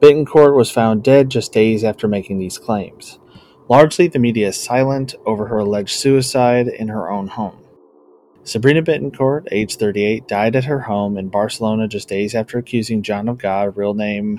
[0.00, 3.18] Bittencourt was found dead just days after making these claims.
[3.68, 7.58] Largely, the media is silent over her alleged suicide in her own home.
[8.44, 13.28] Sabrina Bittencourt, age 38, died at her home in Barcelona just days after accusing John
[13.28, 14.38] of God, real name.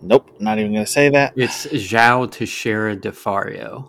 [0.00, 1.32] Nope, not even going to say that.
[1.36, 3.84] It's João Teixeira de Faria.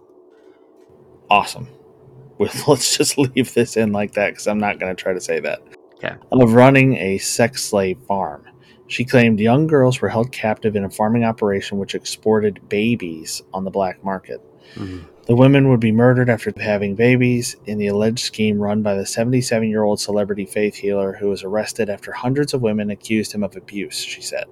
[1.30, 1.68] Awesome.
[2.39, 5.39] Let's just leave this in like that because I'm not going to try to say
[5.39, 5.62] that.
[5.96, 6.16] Okay.
[6.32, 8.46] Of running a sex slave farm.
[8.94, 13.64] She claimed young girls were held captive in a farming operation which exported babies on
[13.64, 14.39] the black market.
[14.76, 15.06] Mhm.
[15.26, 19.08] The women would be murdered after having babies in the alleged scheme run by the
[19.08, 23.44] 77 year old celebrity faith healer who was arrested after hundreds of women accused him
[23.44, 24.46] of abuse, she said.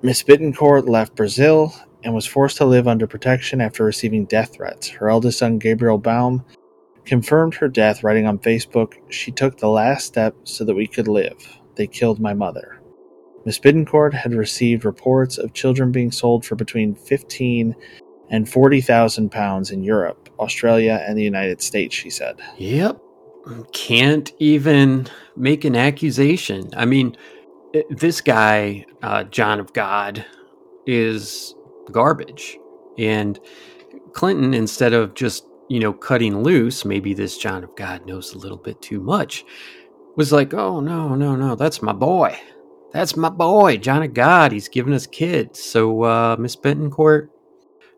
[0.00, 1.74] Miss Bittencourt left Brazil
[2.04, 4.90] and was forced to live under protection after receiving death threats.
[4.90, 6.44] Her eldest son, Gabriel Baum,
[7.04, 11.08] confirmed her death, writing on Facebook, She took the last step so that we could
[11.08, 11.58] live.
[11.74, 12.78] They killed my mother.
[13.44, 17.74] Miss Bittencourt had received reports of children being sold for between 15
[18.30, 22.40] and 40,000 pounds in Europe, Australia, and the United States, she said.
[22.58, 23.00] Yep.
[23.72, 26.70] Can't even make an accusation.
[26.76, 27.16] I mean,
[27.90, 30.24] this guy, uh, John of God,
[30.86, 31.54] is
[31.90, 32.58] garbage.
[32.98, 33.38] And
[34.12, 38.38] Clinton, instead of just, you know, cutting loose, maybe this John of God knows a
[38.38, 39.44] little bit too much,
[40.16, 42.38] was like, oh, no, no, no, that's my boy.
[42.92, 44.52] That's my boy, John of God.
[44.52, 45.62] He's giving us kids.
[45.62, 47.28] So, uh, Miss Bittencourt,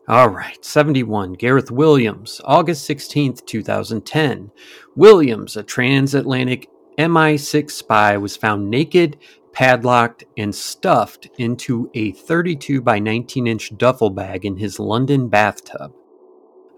[0.07, 1.33] all right, 71.
[1.33, 4.51] Gareth Williams, August 16th, 2010.
[4.95, 9.17] Williams, a transatlantic MI6 spy, was found naked,
[9.51, 15.91] padlocked, and stuffed into a 32 by 19 inch duffel bag in his London bathtub.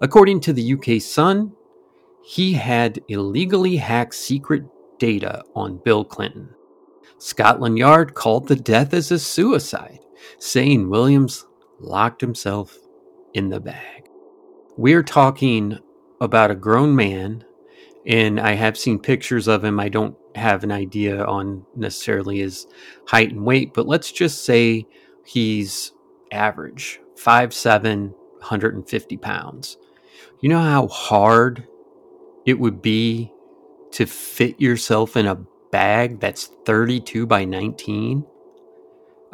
[0.02, 1.52] According to the UK Sun,
[2.24, 4.64] he had illegally hacked secret
[5.00, 6.50] data on Bill Clinton.
[7.20, 10.00] Scotland Yard called the death as a suicide,
[10.40, 11.46] saying Williams
[11.80, 12.78] locked himself
[13.34, 14.10] in the bag.
[14.78, 15.80] We're talking
[16.22, 17.44] about a grown man,
[18.06, 19.80] and I have seen pictures of him.
[19.80, 22.68] I don't have an idea on necessarily his
[23.08, 24.86] height and weight, but let's just say
[25.26, 25.92] he's
[26.32, 29.78] average 5'7, 150 pounds.
[30.40, 31.68] You know how hard
[32.46, 33.32] it would be
[33.92, 35.40] to fit yourself in a
[35.72, 38.26] bag that's 32 by 19?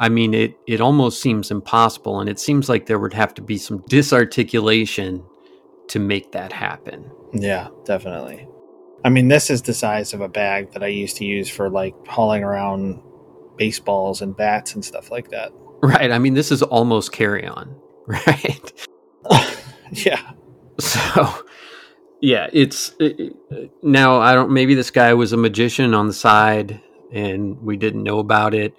[0.00, 3.42] I mean, it, it almost seems impossible, and it seems like there would have to
[3.42, 5.24] be some disarticulation
[5.88, 7.10] to make that happen.
[7.32, 8.48] Yeah, definitely.
[9.04, 11.68] I mean, this is the size of a bag that I used to use for
[11.68, 13.02] like hauling around
[13.56, 15.52] baseballs and bats and stuff like that.
[15.82, 16.12] Right.
[16.12, 18.88] I mean, this is almost carry on, right?
[19.92, 20.30] yeah.
[20.80, 21.44] So,
[22.24, 23.36] yeah, it's it,
[23.82, 26.80] now I don't maybe this guy was a magician on the side
[27.12, 28.74] and we didn't know about it.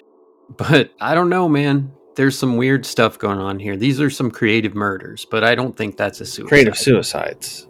[0.57, 1.91] But I don't know, man.
[2.15, 3.77] There's some weird stuff going on here.
[3.77, 6.49] These are some creative murders, but I don't think that's a suicide.
[6.49, 7.67] Creative suicides.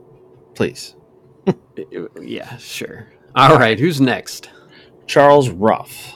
[0.54, 0.96] Please.
[2.22, 3.12] yeah, sure.
[3.36, 4.50] All right, who's next?
[5.08, 6.14] Charles Ruff.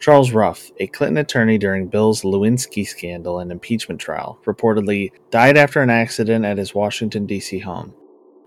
[0.00, 5.82] Charles Ruff, a Clinton attorney during Bill's Lewinsky scandal and impeachment trial, reportedly died after
[5.82, 7.58] an accident at his Washington, D.C.
[7.58, 7.92] home.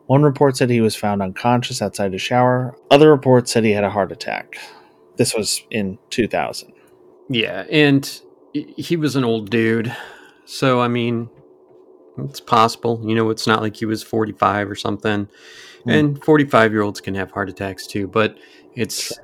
[0.07, 2.75] One report said he was found unconscious outside a shower.
[2.89, 4.57] Other reports said he had a heart attack.
[5.17, 6.73] This was in 2000.
[7.29, 8.21] Yeah, and
[8.53, 9.95] he was an old dude.
[10.45, 11.29] So, I mean,
[12.17, 13.01] it's possible.
[13.05, 15.29] You know, it's not like he was 45 or something.
[15.85, 15.99] Mm.
[15.99, 18.37] And 45 year olds can have heart attacks too, but
[18.75, 19.17] it's,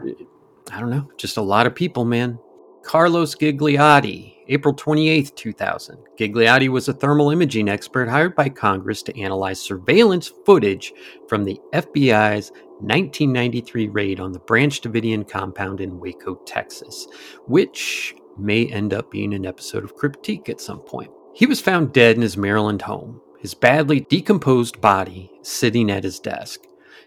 [0.71, 2.39] I don't know, just a lot of people, man.
[2.83, 5.97] Carlos Ghigliotti, April 28th, 2000.
[6.17, 10.93] Ghigliotti was a thermal imaging expert hired by Congress to analyze surveillance footage
[11.27, 17.07] from the FBI's 1993 raid on the Branch Davidian compound in Waco, Texas,
[17.47, 21.11] which may end up being an episode of Cryptique at some point.
[21.33, 26.19] He was found dead in his Maryland home, his badly decomposed body sitting at his
[26.19, 26.61] desk.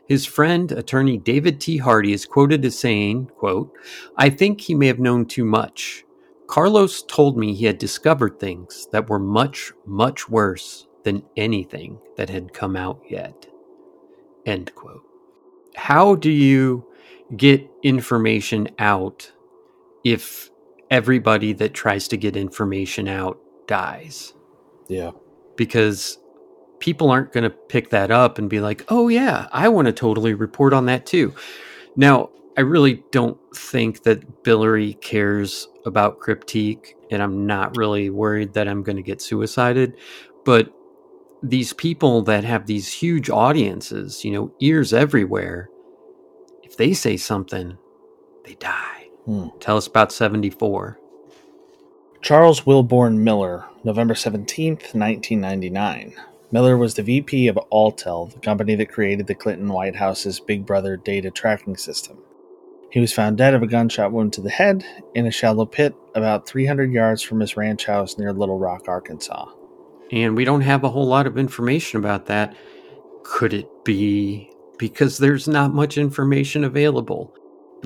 [0.07, 1.79] His friend, attorney David T.
[1.79, 3.73] Hardy, is quoted as saying, quote,
[4.17, 6.05] I think he may have known too much.
[6.51, 12.29] Carlos told me he had discovered things that were much, much worse than anything that
[12.29, 13.47] had come out yet.
[14.47, 15.05] End quote.
[15.77, 16.85] How do you
[17.37, 19.31] get information out
[20.05, 20.51] if
[20.91, 23.39] everybody that tries to get information out
[23.69, 24.35] dies?
[24.89, 25.13] Yeah.
[25.55, 26.19] Because
[26.81, 29.93] people aren't going to pick that up and be like, oh, yeah, I want to
[29.93, 31.33] totally report on that too.
[31.95, 32.31] Now,
[32.61, 38.69] I really don't think that Billary cares about Cryptique, and I'm not really worried that
[38.69, 39.97] I'm going to get suicided.
[40.45, 40.71] But
[41.43, 45.71] these people that have these huge audiences, you know, ears everywhere,
[46.63, 47.79] if they say something,
[48.45, 49.09] they die.
[49.25, 49.47] Hmm.
[49.59, 51.01] Tell us about 74.
[52.21, 56.13] Charles Wilbourne Miller, November 17th, 1999.
[56.53, 60.67] Miller was the VP of Alltel, the company that created the Clinton White House's Big
[60.67, 62.19] Brother data tracking system.
[62.91, 64.85] He was found dead of a gunshot wound to the head
[65.15, 69.49] in a shallow pit about 300 yards from his ranch house near Little Rock, Arkansas.
[70.11, 72.57] And we don't have a whole lot of information about that.
[73.23, 77.33] Could it be because there's not much information available?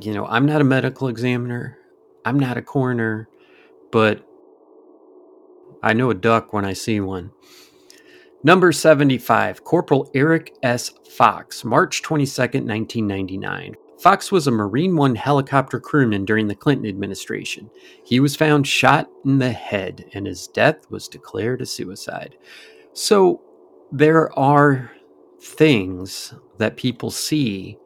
[0.00, 1.78] You know, I'm not a medical examiner,
[2.24, 3.28] I'm not a coroner,
[3.92, 4.26] but
[5.82, 7.30] I know a duck when I see one.
[8.42, 10.92] Number 75, Corporal Eric S.
[11.10, 13.76] Fox, March 22nd, 1999.
[14.04, 17.70] Fox was a Marine One helicopter crewman during the Clinton administration.
[18.04, 22.36] He was found shot in the head, and his death was declared a suicide.
[22.92, 23.40] So
[23.90, 24.92] there are
[25.40, 27.78] things that people see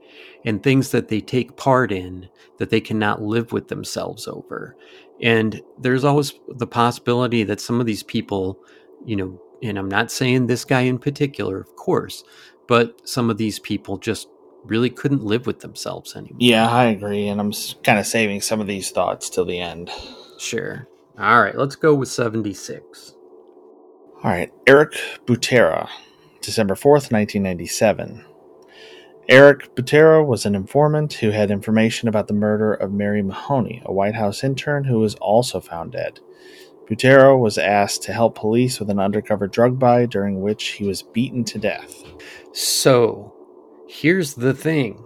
[0.44, 2.28] and things that they take part in
[2.58, 4.74] that they cannot live with themselves over.
[5.22, 8.58] And there's always the possibility that some of these people,
[9.04, 12.24] you know, and I'm not saying this guy in particular, of course,
[12.66, 14.26] but some of these people just
[14.64, 16.38] really couldn't live with themselves anymore.
[16.40, 17.28] Yeah, I agree.
[17.28, 17.52] And I'm
[17.82, 19.90] kind of saving some of these thoughts till the end.
[20.38, 20.86] Sure.
[21.18, 23.14] All right, let's go with 76.
[24.22, 24.92] All right, Eric
[25.26, 25.88] Butera,
[26.40, 28.24] December 4th, 1997.
[29.28, 33.92] Eric Butera was an informant who had information about the murder of Mary Mahoney, a
[33.92, 36.20] White House intern who was also found dead.
[36.88, 41.02] Butera was asked to help police with an undercover drug buy during which he was
[41.02, 42.02] beaten to death.
[42.52, 43.34] So,
[43.88, 45.04] here's the thing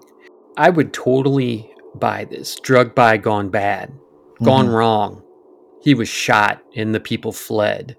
[0.56, 3.92] I would totally buy this drug buy gone bad,
[4.42, 4.74] gone mm-hmm.
[4.74, 5.22] wrong.
[5.80, 7.96] He was shot and the people fled.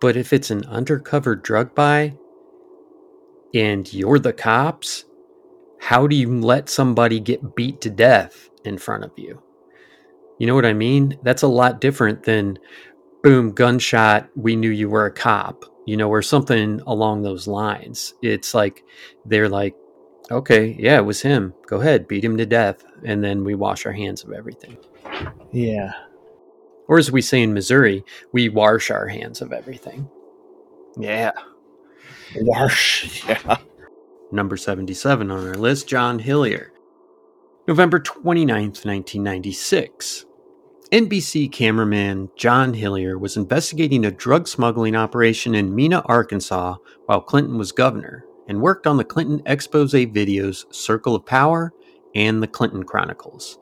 [0.00, 2.16] But if it's an undercover drug buy
[3.52, 5.04] and you're the cops,
[5.80, 9.42] how do you let somebody get beat to death in front of you?
[10.38, 11.18] You know what I mean?
[11.22, 12.58] That's a lot different than
[13.22, 18.12] boom, gunshot, we knew you were a cop, you know, or something along those lines.
[18.20, 18.84] It's like
[19.24, 19.74] they're like,
[20.30, 21.54] okay, yeah, it was him.
[21.66, 22.84] Go ahead, beat him to death.
[23.04, 24.76] And then we wash our hands of everything.
[25.50, 25.92] Yeah.
[26.88, 30.10] Or as we say in Missouri, we wash our hands of everything.
[30.98, 31.32] Yeah.
[32.36, 33.24] Wash.
[33.28, 33.56] Yeah.
[34.30, 36.70] Number 77 on our list, John Hillier.
[37.66, 40.26] November 29th, 1996.
[40.90, 47.58] NBC cameraman John Hillier was investigating a drug smuggling operation in Mena, Arkansas, while Clinton
[47.58, 51.74] was governor, and worked on the Clinton expose videos Circle of Power
[52.14, 53.58] and The Clinton Chronicles.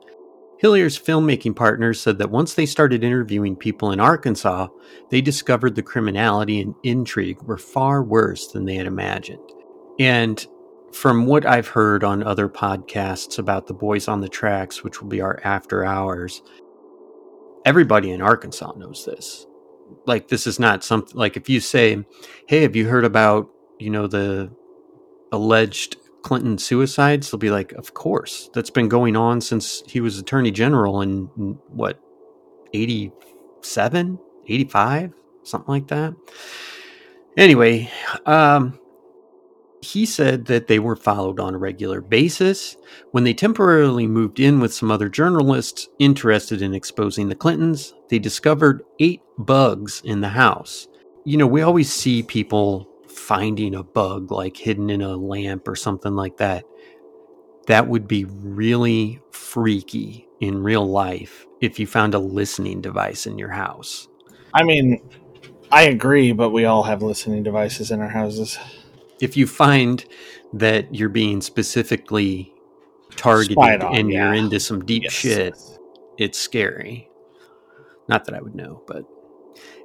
[0.58, 4.68] Hillier's filmmaking partners said that once they started interviewing people in Arkansas,
[5.10, 9.50] they discovered the criminality and intrigue were far worse than they had imagined.
[9.98, 10.46] And
[10.92, 15.08] from what I've heard on other podcasts about the Boys on the Tracks, which will
[15.08, 16.40] be our after hours,
[17.66, 19.46] everybody in Arkansas knows this.
[20.06, 22.02] Like, this is not something like if you say,
[22.48, 24.50] Hey, have you heard about, you know, the
[25.32, 30.18] alleged Clinton suicides, they'll be like, "Of course, that's been going on since he was
[30.18, 31.26] Attorney General in
[31.68, 32.00] what,
[32.72, 34.18] 87,
[34.48, 35.12] 85,
[35.44, 36.14] something like that."
[37.36, 37.88] Anyway,
[38.24, 38.76] um,
[39.86, 42.76] he said that they were followed on a regular basis.
[43.12, 48.18] When they temporarily moved in with some other journalists interested in exposing the Clintons, they
[48.18, 50.88] discovered eight bugs in the house.
[51.24, 55.76] You know, we always see people finding a bug like hidden in a lamp or
[55.76, 56.64] something like that,
[57.66, 63.38] that would be really freaky in real life if you found a listening device in
[63.38, 64.08] your house.
[64.52, 65.00] I mean,
[65.70, 68.58] I agree, but we all have listening devices in our houses.
[69.20, 70.04] If you find
[70.52, 72.52] that you're being specifically
[73.16, 74.26] targeted on, and yeah.
[74.26, 75.12] you're into some deep yes.
[75.12, 75.58] shit,
[76.18, 77.08] it's scary.
[78.08, 79.04] Not that I would know, but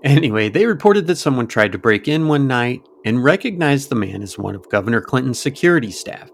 [0.04, 4.22] anyway, they reported that someone tried to break in one night and recognized the man
[4.22, 6.30] as one of Governor Clinton's security staff.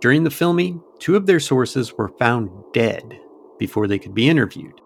[0.00, 3.18] During the filming, two of their sources were found dead
[3.58, 4.80] before they could be interviewed.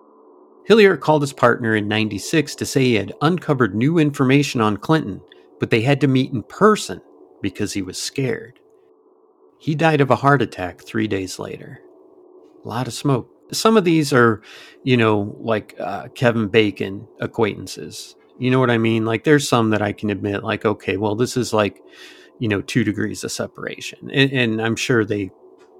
[0.64, 5.20] Hillier called his partner in 96 to say he had uncovered new information on Clinton,
[5.59, 7.01] but they had to meet in person
[7.43, 8.60] because he was scared.
[9.59, 11.81] He died of a heart attack three days later.
[12.64, 13.28] A lot of smoke.
[13.52, 14.43] Some of these are,
[14.82, 18.16] you know, like uh, Kevin Bacon acquaintances.
[18.39, 19.05] You know what I mean?
[19.05, 21.81] Like there's some that I can admit, like, okay, well, this is like,
[22.39, 24.10] you know, two degrees of separation.
[24.10, 25.31] And, and I'm sure they,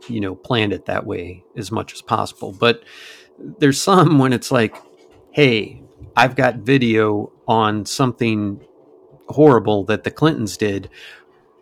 [0.09, 2.53] you know, planned it that way as much as possible.
[2.53, 2.85] But
[3.39, 4.77] there's some when it's like,
[5.33, 5.83] hey,
[6.15, 8.61] I've got video on something
[9.29, 10.91] horrible that the Clintons did.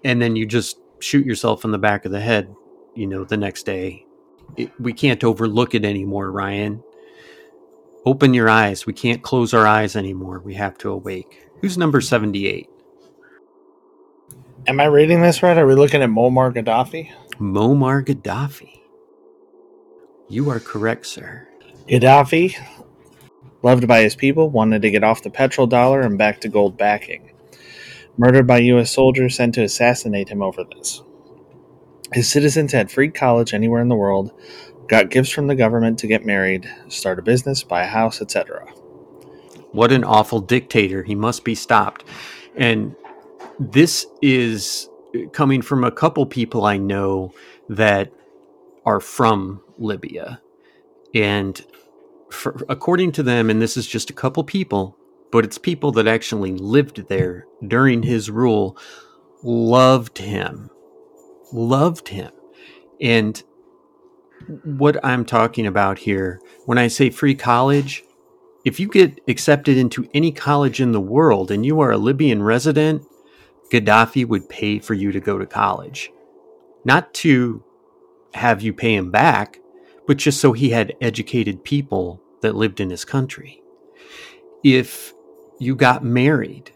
[0.04, 2.54] And then you just shoot yourself in the back of the head,
[2.94, 4.06] you know, the next day.
[4.56, 6.82] It, we can't overlook it anymore, Ryan.
[8.06, 8.86] Open your eyes.
[8.86, 10.40] We can't close our eyes anymore.
[10.40, 11.48] We have to awake.
[11.60, 12.68] Who's number 78?
[14.66, 15.58] Am I reading this right?
[15.58, 17.10] Are we looking at Muammar Gaddafi?
[17.38, 18.80] Muammar Gaddafi.
[20.28, 21.48] You are correct, sir.
[21.88, 22.56] Gaddafi,
[23.62, 26.78] loved by his people, wanted to get off the petrol dollar and back to gold
[26.78, 27.29] backing.
[28.16, 28.90] Murdered by U.S.
[28.90, 31.02] soldiers sent to assassinate him over this.
[32.12, 34.32] His citizens had free college anywhere in the world,
[34.88, 38.66] got gifts from the government to get married, start a business, buy a house, etc.
[39.72, 41.04] What an awful dictator.
[41.04, 42.04] He must be stopped.
[42.56, 42.96] And
[43.58, 44.88] this is
[45.32, 47.32] coming from a couple people I know
[47.68, 48.12] that
[48.84, 50.40] are from Libya.
[51.14, 51.64] And
[52.30, 54.96] for, according to them, and this is just a couple people,
[55.32, 58.76] but it's people that actually lived there during his rule,
[59.42, 60.70] loved him
[61.52, 62.30] loved him.
[63.00, 63.42] And
[64.64, 68.04] what I'm talking about here, when I say free college,
[68.64, 72.42] if you get accepted into any college in the world and you are a Libyan
[72.42, 73.06] resident,
[73.70, 76.10] Gaddafi would pay for you to go to college.
[76.84, 77.62] Not to
[78.34, 79.60] have you pay him back,
[80.06, 83.62] but just so he had educated people that lived in his country.
[84.64, 85.14] If
[85.60, 86.72] you got married,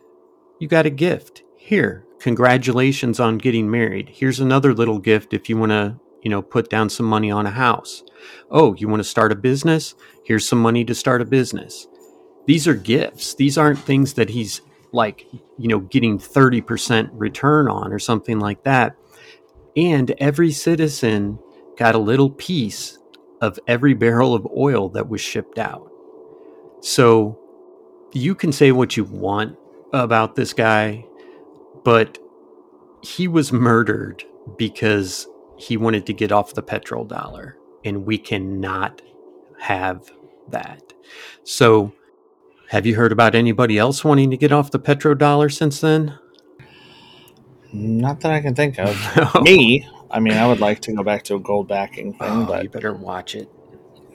[0.61, 1.43] you got a gift.
[1.57, 4.11] Here, congratulations on getting married.
[4.11, 7.47] Here's another little gift if you want to, you know, put down some money on
[7.47, 8.05] a house.
[8.51, 9.95] Oh, you want to start a business?
[10.27, 11.89] Here's some money to start a business.
[12.47, 13.35] These are gifts.
[13.35, 14.61] These aren't things that he's
[14.93, 15.27] like,
[15.59, 18.97] you know, getting 30% return on or something like that.
[19.77, 21.39] And every citizen
[21.79, 22.99] got a little piece
[23.41, 25.91] of every barrel of oil that was shipped out.
[26.83, 27.41] So
[28.15, 29.59] you can say what you want
[29.93, 31.05] about this guy,
[31.85, 32.19] but
[33.03, 34.25] he was murdered
[34.57, 35.27] because
[35.57, 37.55] he wanted to get off the petrodollar,
[37.85, 39.03] and we cannot
[39.61, 40.11] have
[40.49, 40.93] that.
[41.43, 41.93] So,
[42.71, 46.19] have you heard about anybody else wanting to get off the petrodollar since then?
[47.73, 48.97] Not that I can think of.
[49.17, 49.41] No.
[49.43, 52.47] Me, I mean, I would like to go back to a gold backing thing, oh,
[52.47, 53.49] but you better watch it.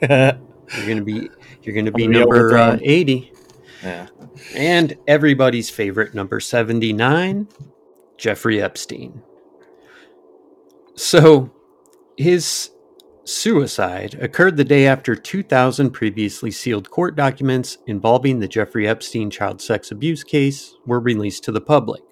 [0.02, 1.28] you're gonna be
[1.62, 3.32] you're gonna be number uh, eighty.
[3.82, 4.08] Yeah,
[4.54, 7.48] and everybody's favorite number seventy nine,
[8.18, 9.22] Jeffrey Epstein.
[10.94, 11.50] So,
[12.16, 12.70] his
[13.24, 19.62] suicide occurred the day after 2,000 previously sealed court documents involving the Jeffrey Epstein child
[19.62, 22.02] sex abuse case were released to the public.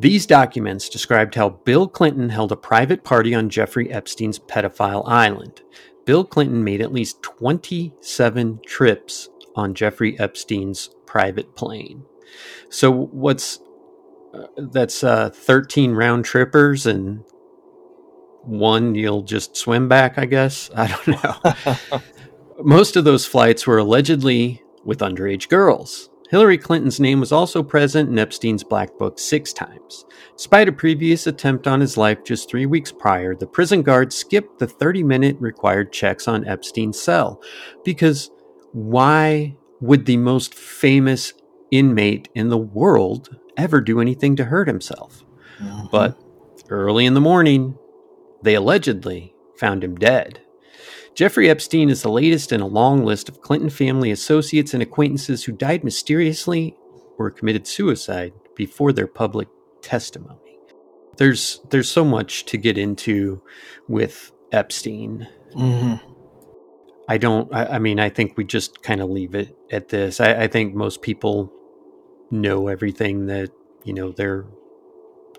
[0.00, 5.62] These documents described how Bill Clinton held a private party on Jeffrey Epstein's pedophile island.
[6.04, 12.04] Bill Clinton made at least 27 trips on Jeffrey Epstein's private plane.
[12.68, 13.60] So what's
[14.34, 17.24] uh, that's uh, 13 round trippers and
[18.44, 20.70] one you'll just swim back, I guess.
[20.76, 22.00] I don't know.
[22.64, 26.08] Most of those flights were allegedly with underage girls.
[26.30, 30.06] Hillary Clinton's name was also present in Epstein's Black Book six times.
[30.34, 34.58] Despite a previous attempt on his life just three weeks prior, the prison guard skipped
[34.58, 37.42] the 30 minute required checks on Epstein's cell.
[37.84, 38.30] Because
[38.72, 41.32] why would the most famous
[41.70, 45.24] inmate in the world ever do anything to hurt himself?
[45.60, 45.86] Mm-hmm.
[45.90, 46.18] But
[46.68, 47.76] early in the morning,
[48.42, 50.40] they allegedly found him dead.
[51.14, 55.44] Jeffrey Epstein is the latest in a long list of Clinton family associates and acquaintances
[55.44, 56.74] who died mysteriously
[57.18, 59.48] or committed suicide before their public
[59.82, 60.38] testimony.
[61.18, 63.42] There's there's so much to get into
[63.88, 65.28] with Epstein.
[65.54, 66.11] Mm-hmm.
[67.08, 67.52] I don't.
[67.54, 70.20] I, I, mean, I think we just kind of leave it at this.
[70.20, 71.52] I, I think most people
[72.30, 73.50] know everything that
[73.84, 74.46] you know they're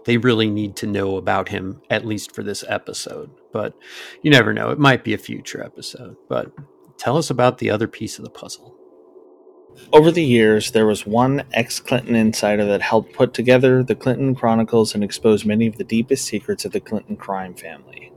[0.05, 3.29] they really need to know about him, at least for this episode.
[3.51, 3.73] But
[4.21, 4.69] you never know.
[4.69, 6.17] It might be a future episode.
[6.27, 6.51] But
[6.97, 8.75] tell us about the other piece of the puzzle.
[9.91, 14.35] Over the years, there was one ex Clinton insider that helped put together the Clinton
[14.35, 18.11] Chronicles and expose many of the deepest secrets of the Clinton crime family.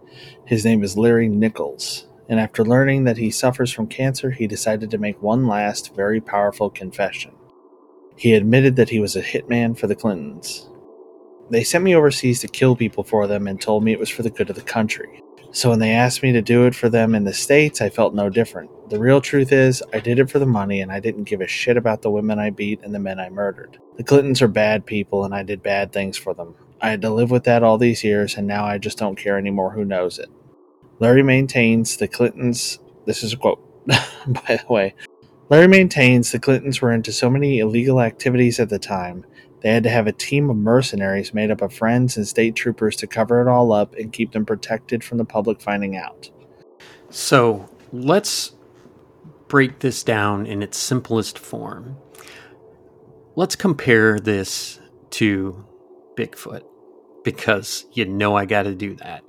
[0.45, 4.91] His name is Larry Nichols, and after learning that he suffers from cancer, he decided
[4.91, 7.33] to make one last, very powerful confession.
[8.17, 10.69] He admitted that he was a hitman for the Clintons.
[11.51, 14.23] They sent me overseas to kill people for them and told me it was for
[14.23, 15.23] the good of the country.
[15.53, 18.15] So when they asked me to do it for them in the States, I felt
[18.15, 18.91] no different.
[18.91, 21.47] The real truth is, I did it for the money and I didn't give a
[21.47, 23.79] shit about the women I beat and the men I murdered.
[23.97, 26.55] The Clintons are bad people and I did bad things for them.
[26.81, 29.39] I had to live with that all these years and now I just don't care
[29.39, 30.29] anymore who knows it.
[30.99, 32.79] Larry maintains the Clintons.
[33.05, 34.95] This is a quote, by the way.
[35.49, 39.25] Larry maintains the Clintons were into so many illegal activities at the time
[39.67, 42.95] they had to have a team of mercenaries made up of friends and state troopers
[42.97, 46.31] to cover it all up and keep them protected from the public finding out.
[47.11, 48.53] So let's
[49.49, 51.97] break this down in its simplest form.
[53.35, 54.79] Let's compare this
[55.11, 55.65] to
[56.17, 56.63] Bigfoot
[57.25, 59.25] because you know I got to do that.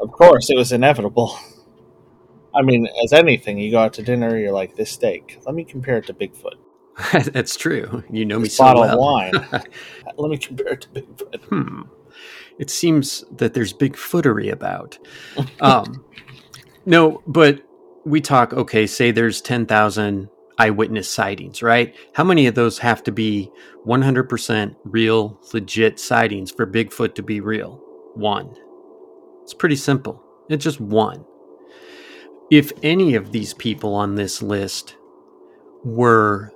[0.00, 1.38] Of course, it was inevitable.
[2.54, 5.38] I mean, as anything, you go out to dinner, you're like, this steak.
[5.46, 6.54] Let me compare it to Bigfoot.
[7.32, 8.02] That's true.
[8.10, 8.94] You know this me so bottle well.
[8.94, 9.32] of wine.
[10.16, 11.44] Let me compare it to Bigfoot.
[11.44, 11.82] Hmm.
[12.58, 14.98] It seems that there's Bigfootery about.
[15.60, 16.04] Um,
[16.86, 17.62] no, but
[18.04, 18.52] we talk.
[18.52, 20.28] Okay, say there's ten thousand
[20.58, 21.94] eyewitness sightings, right?
[22.14, 23.48] How many of those have to be
[23.86, 27.80] 100% real, legit sightings for Bigfoot to be real?
[28.14, 28.56] One.
[29.48, 30.22] It's pretty simple.
[30.50, 31.24] It's just one.
[32.50, 34.94] If any of these people on this list
[35.82, 36.52] were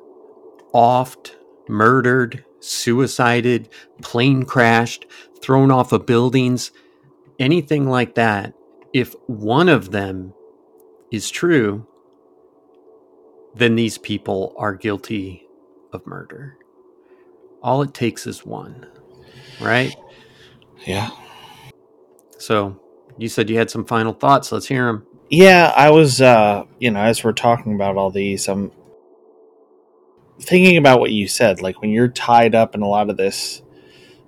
[0.74, 1.34] oft
[1.70, 3.70] murdered suicided,
[4.02, 5.06] plane crashed,
[5.40, 6.70] thrown off of buildings,
[7.38, 8.52] anything like that,
[8.92, 10.34] if one of them
[11.10, 11.86] is true,
[13.54, 15.46] then these people are guilty
[15.94, 16.58] of murder.
[17.62, 18.86] All it takes is one,
[19.62, 19.96] right?
[20.86, 21.08] Yeah.
[22.36, 22.81] So
[23.18, 24.52] you said you had some final thoughts.
[24.52, 25.06] Let's hear them.
[25.28, 28.70] Yeah, I was, uh, you know, as we're talking about all these, I'm
[30.40, 31.62] thinking about what you said.
[31.62, 33.62] Like when you're tied up in a lot of this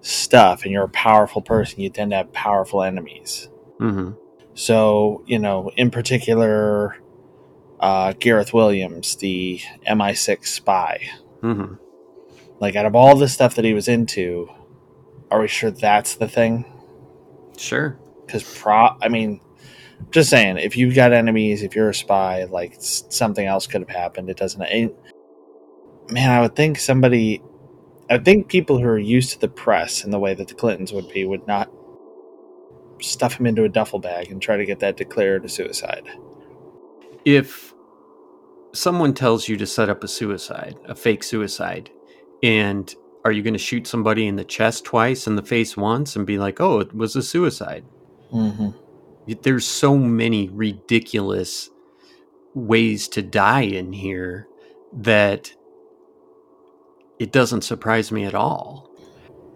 [0.01, 3.49] stuff and you're a powerful person, you tend to have powerful enemies.
[3.81, 4.13] Mm-hmm.
[4.55, 6.97] So, you know, in particular,
[7.81, 11.11] uh, Gareth Williams, the MI6 spy.
[11.43, 11.75] Mm-hmm.
[12.61, 14.49] Like, out of all the stuff that he was into,
[15.31, 16.65] are we sure that's the thing?
[17.59, 17.99] Sure.
[18.27, 19.41] Because, pro, I mean,
[20.11, 23.91] just saying, if you've got enemies, if you're a spy, like something else could have
[23.91, 24.31] happened.
[24.31, 24.63] It doesn't.
[24.63, 24.95] It,
[26.11, 27.43] man, I would think somebody.
[28.11, 30.93] I think people who are used to the press in the way that the Clintons
[30.93, 31.71] would be would not
[33.01, 36.05] stuff him into a duffel bag and try to get that declared a suicide.
[37.25, 37.75] If
[38.73, 41.91] someone tells you to set up a suicide, a fake suicide,
[42.43, 42.95] and
[43.25, 46.27] are you going to shoot somebody in the chest twice and the face once and
[46.27, 47.85] be like, oh, it was a suicide?
[48.35, 49.33] Mm-hmm.
[49.43, 51.71] There's so many ridiculous
[52.55, 54.47] ways to die in here
[54.93, 55.53] that
[57.19, 58.91] it doesn't surprise me at all.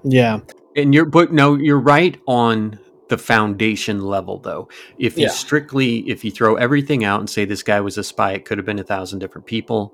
[0.04, 0.40] Yeah.
[0.76, 2.78] And you're, but no, you're right on
[3.08, 4.68] the foundation level though.
[4.98, 5.30] If you Yeah.
[5.30, 8.58] strictly, if you throw everything out and say this guy was a spy, it could
[8.58, 9.92] have been a thousand different people.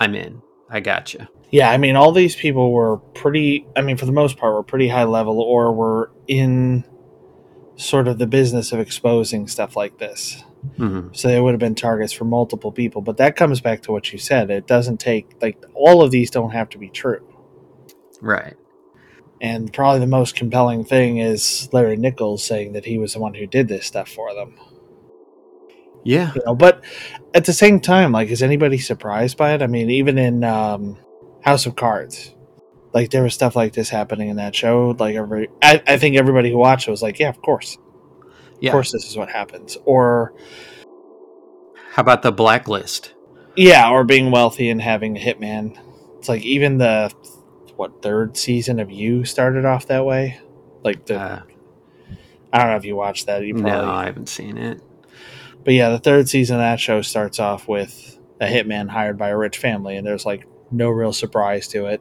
[0.00, 0.42] I'm in.
[0.70, 1.26] I got you.
[1.50, 4.62] Yeah, I mean, all these people were pretty, I mean, for the most part, were
[4.62, 6.84] pretty high level or were in
[7.78, 10.44] sort of the business of exposing stuff like this.
[10.76, 13.00] hmm So they would have been targets for multiple people.
[13.02, 14.50] But that comes back to what you said.
[14.50, 17.24] It doesn't take, like, all of these don't have to be true.
[18.20, 18.56] Right.
[19.40, 23.34] And probably the most compelling thing is Larry Nichols saying that he was the one
[23.34, 24.58] who did this stuff for them.
[26.02, 26.32] Yeah.
[26.34, 26.82] You know, but
[27.34, 29.62] at the same time, like, is anybody surprised by it?
[29.62, 30.98] I mean, even in um,
[31.42, 32.34] House of Cards,
[32.92, 34.94] like there was stuff like this happening in that show.
[34.98, 37.76] Like, every, I, I think everybody who watched it was like, yeah, of course,
[38.60, 38.70] Yeah.
[38.70, 39.76] of course, this is what happens.
[39.84, 40.32] Or
[41.92, 43.14] How about the blacklist?
[43.56, 45.76] yeah, or being wealthy and having a hitman.
[46.18, 47.12] It's like even the
[47.76, 50.40] what third season of You started off that way.
[50.82, 51.42] Like the Uh,
[52.52, 53.44] I don't know if you watched that.
[53.44, 54.80] You probably no, I haven't seen it.
[55.64, 59.28] But yeah, the third season of that show starts off with a hitman hired by
[59.28, 62.00] a rich family, and there's like no real surprise to it.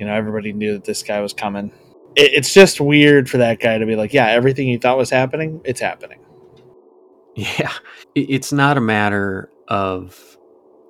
[0.00, 1.70] You know, everybody knew that this guy was coming.
[2.16, 5.10] It, it's just weird for that guy to be like, yeah, everything you thought was
[5.10, 6.20] happening, it's happening.
[7.36, 7.72] Yeah.
[8.14, 10.38] It's not a matter of,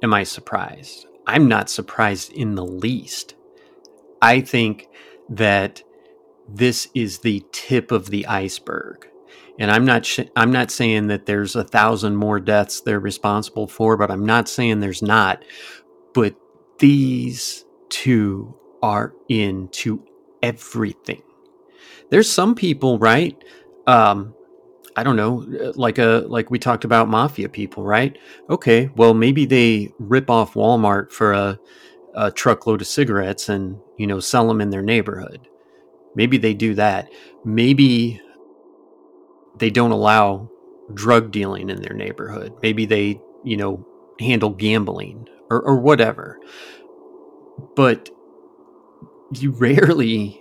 [0.03, 1.07] am I surprised?
[1.27, 3.35] I'm not surprised in the least.
[4.23, 4.87] I think
[5.29, 5.83] that
[6.49, 9.09] this is the tip of the iceberg.
[9.59, 13.67] And I'm not sh- I'm not saying that there's a thousand more deaths they're responsible
[13.67, 15.45] for, but I'm not saying there's not.
[16.15, 16.35] But
[16.79, 20.05] these two are into
[20.43, 21.23] everything.
[22.11, 23.37] There's some people, right?
[23.87, 24.35] Um,
[24.97, 28.19] I don't know, uh, like a like we talked about mafia people, right?
[28.49, 31.59] Okay, well maybe they rip off Walmart for a,
[32.15, 35.49] a truckload of cigarettes and you know sell them in their neighborhood.
[36.17, 37.09] Maybe they do that.
[37.45, 38.21] Maybe
[39.59, 40.51] they don't allow
[40.93, 42.53] drug dealing in their neighborhood.
[42.63, 43.87] Maybe they you know
[44.19, 46.41] handle gambling or, or whatever.
[47.77, 48.11] But
[49.33, 50.41] you rarely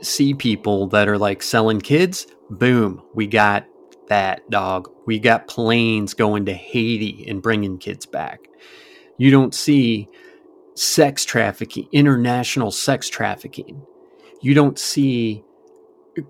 [0.00, 2.26] see people that are like selling kids.
[2.50, 3.66] Boom, we got
[4.08, 4.90] that dog.
[5.06, 8.40] We got planes going to Haiti and bringing kids back.
[9.18, 10.08] You don't see
[10.74, 13.82] sex trafficking, international sex trafficking.
[14.40, 15.44] You don't see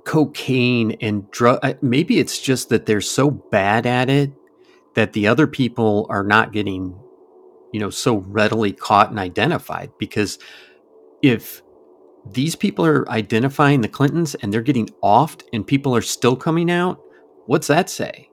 [0.05, 1.61] cocaine and drug.
[1.63, 4.33] uh, Maybe it's just that they're so bad at it
[4.95, 6.99] that the other people are not getting,
[7.73, 9.91] you know, so readily caught and identified.
[9.99, 10.39] Because
[11.23, 11.62] if
[12.31, 16.71] these people are identifying the Clintons and they're getting offed and people are still coming
[16.71, 17.01] out,
[17.47, 18.31] what's that say?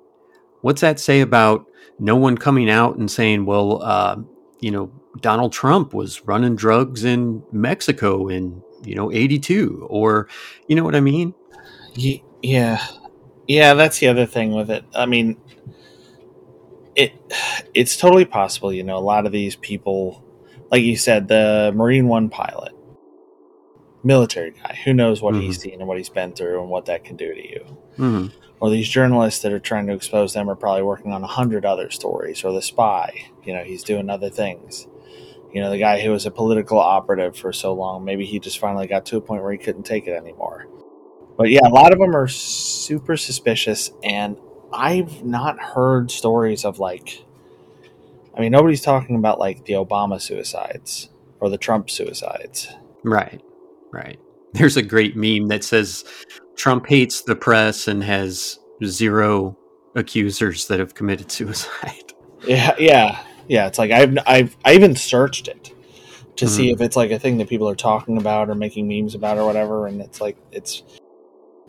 [0.62, 1.66] What's that say about
[2.00, 4.18] no one coming out and saying, well, uh,
[4.60, 4.92] you know,
[5.22, 10.28] Donald Trump was running drugs in Mexico in, you know, 82 or,
[10.68, 11.34] you know what I mean?
[12.42, 12.86] Yeah,
[13.48, 14.86] yeah, that's the other thing with it.
[14.94, 15.38] I mean,
[16.96, 17.14] it
[17.74, 18.72] it's totally possible.
[18.72, 20.24] You know, a lot of these people,
[20.72, 22.74] like you said, the Marine One pilot,
[24.04, 27.04] military guy, who knows what he's seen and what he's been through and what that
[27.04, 27.64] can do to you.
[27.98, 28.28] hmm
[28.60, 31.66] Or these journalists that are trying to expose them are probably working on a hundred
[31.66, 32.44] other stories.
[32.44, 34.88] Or the spy, you know, he's doing other things.
[35.54, 38.06] you know, the guy who was a political operative for so long.
[38.06, 40.68] Maybe he just finally got to a point where he couldn't take it anymore.
[41.38, 44.38] But yeah, a lot of them are super suspicious, and
[44.72, 47.24] I've not heard stories of like.
[48.38, 51.10] I mean, nobody's talking about like the Obama suicides
[51.40, 52.70] or the Trump suicides.
[53.04, 53.42] Right,
[53.92, 54.20] right.
[54.54, 56.04] There's a great meme that says
[56.56, 59.58] Trump hates the press and has zero
[59.96, 62.14] accusers that have committed suicide.
[62.48, 63.68] Yeah, yeah, yeah.
[63.68, 65.74] It's like I've I've I even searched it
[66.38, 66.50] to mm.
[66.50, 69.38] see if it's like a thing that people are talking about or making memes about
[69.38, 70.84] or whatever, and it's like it's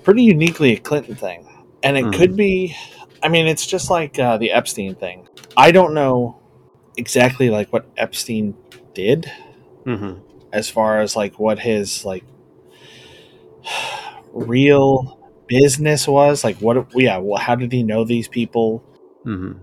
[0.05, 1.47] pretty uniquely a Clinton thing,
[1.83, 2.15] and it mm.
[2.15, 2.77] could be.
[3.23, 5.29] I mean, it's just like uh, the Epstein thing.
[5.57, 6.41] I don't know
[6.97, 8.55] exactly like what Epstein
[8.95, 9.31] did,
[9.85, 10.21] mm-hmm.
[10.53, 12.25] As far as like what his like
[14.33, 16.45] real business was.
[16.45, 16.87] Like, what?
[16.95, 18.83] Yeah, well, how did he know these people?
[19.27, 19.59] Mm-hmm.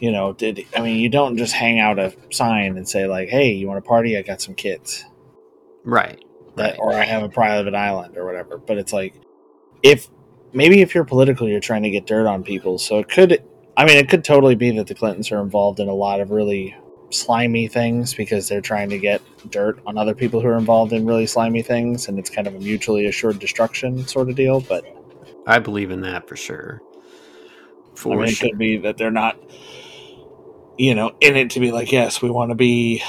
[0.00, 3.28] You know, did I mean you don't just hang out a sign and say like,
[3.28, 4.16] "Hey, you want to party?
[4.16, 5.04] I got some kids."
[5.84, 6.22] Right.
[6.56, 6.78] That, right.
[6.78, 8.58] or I have a private island or whatever.
[8.58, 9.14] But it's like,
[9.82, 10.08] if
[10.52, 12.78] maybe if you're political, you're trying to get dirt on people.
[12.78, 13.42] So it could,
[13.76, 16.30] I mean, it could totally be that the Clintons are involved in a lot of
[16.30, 16.76] really
[17.14, 21.06] slimy things because they're trying to get dirt on other people who are involved in
[21.06, 24.60] really slimy things, and it's kind of a mutually assured destruction sort of deal.
[24.60, 24.84] But
[25.46, 26.80] I believe in that for sure.
[27.94, 28.46] For I mean, sure.
[28.46, 29.38] it could be that they're not,
[30.76, 33.02] you know, in it to be like, yes, we want to be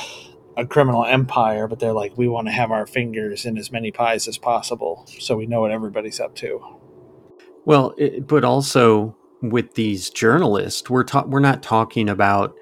[0.58, 3.92] a criminal empire, but they're like, we want to have our fingers in as many
[3.92, 6.62] pies as possible, so we know what everybody's up to.
[7.66, 12.56] Well, it, but also with these journalists, we're ta- we're not talking about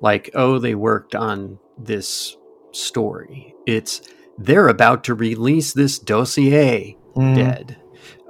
[0.00, 2.36] like, oh, they worked on this
[2.72, 3.54] story.
[3.66, 4.02] It's
[4.38, 7.34] they're about to release this dossier mm.
[7.34, 7.78] dead.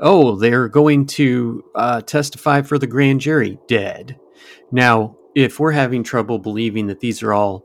[0.01, 4.19] Oh, they're going to uh, testify for the grand jury dead.
[4.73, 7.65] Now, if we're having trouble believing that these are all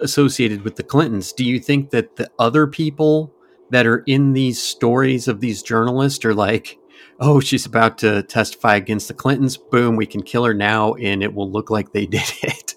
[0.00, 3.32] associated with the Clintons, do you think that the other people
[3.70, 6.78] that are in these stories of these journalists are like,
[7.20, 9.56] oh, she's about to testify against the Clintons.
[9.56, 12.71] Boom, we can kill her now and it will look like they did it.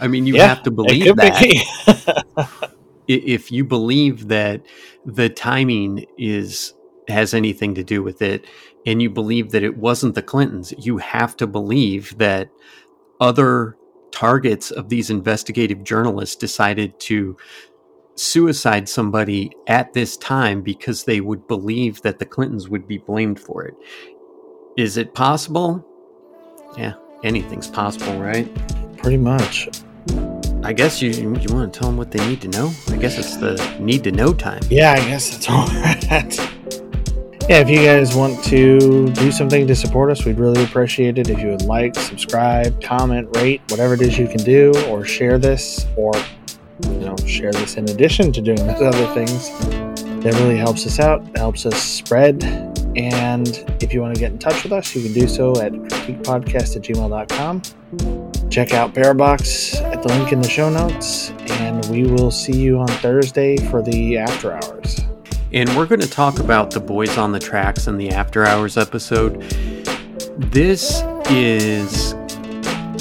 [0.00, 2.74] I mean, you yeah, have to believe that.
[3.08, 4.62] if you believe that
[5.04, 6.74] the timing is
[7.08, 8.46] has anything to do with it
[8.86, 12.50] and you believe that it wasn't the Clintons, you have to believe that
[13.20, 13.76] other
[14.10, 17.36] targets of these investigative journalists decided to
[18.16, 23.40] suicide somebody at this time because they would believe that the Clintons would be blamed
[23.40, 23.74] for it.
[24.76, 25.84] Is it possible?
[26.78, 28.48] Yeah, anything's possible, right?
[28.98, 29.68] Pretty much.
[30.62, 32.72] I guess you you want to tell them what they need to know.
[32.88, 34.62] I guess it's the need to know time.
[34.70, 36.50] Yeah, I guess that's all.
[37.46, 41.28] Yeah, if you guys want to do something to support us, we'd really appreciate it
[41.28, 45.36] if you would like, subscribe, comment, rate, whatever it is you can do, or share
[45.36, 46.14] this, or
[46.84, 49.50] you know, share this in addition to doing those other things.
[50.24, 52.42] That really helps us out, helps us spread.
[52.96, 53.48] And
[53.82, 56.76] if you want to get in touch with us, you can do so at cryptiquepodcast
[56.76, 58.23] at gmail.com.
[58.54, 62.78] Check out Bearbox at the link in the show notes, and we will see you
[62.78, 65.00] on Thursday for the after hours.
[65.52, 68.76] And we're going to talk about the Boys on the Tracks in the after hours
[68.76, 69.40] episode.
[70.38, 72.12] This is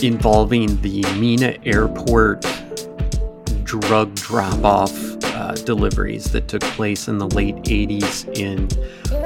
[0.02, 2.42] involving the Mena Airport
[3.64, 4.92] drug drop off
[5.36, 8.68] uh, deliveries that took place in the late 80s in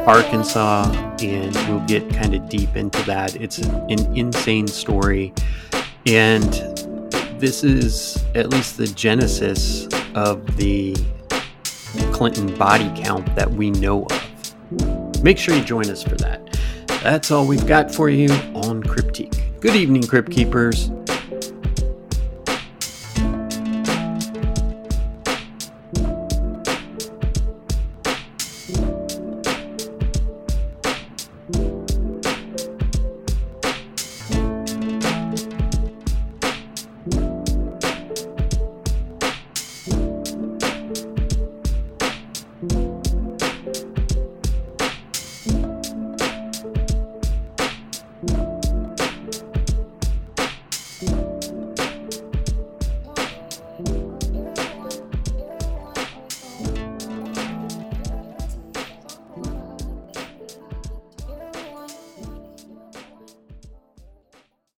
[0.06, 0.92] Arkansas,
[1.22, 3.38] and we'll get kind of deep into that.
[3.38, 5.34] It's an insane story,
[6.08, 6.54] and
[7.38, 10.96] this is at least the genesis of the
[12.14, 15.22] Clinton body count that we know of.
[15.22, 16.60] Make sure you join us for that.
[17.04, 19.60] That's all we've got for you on Cryptique.
[19.60, 20.92] Good evening, Crypt Keepers.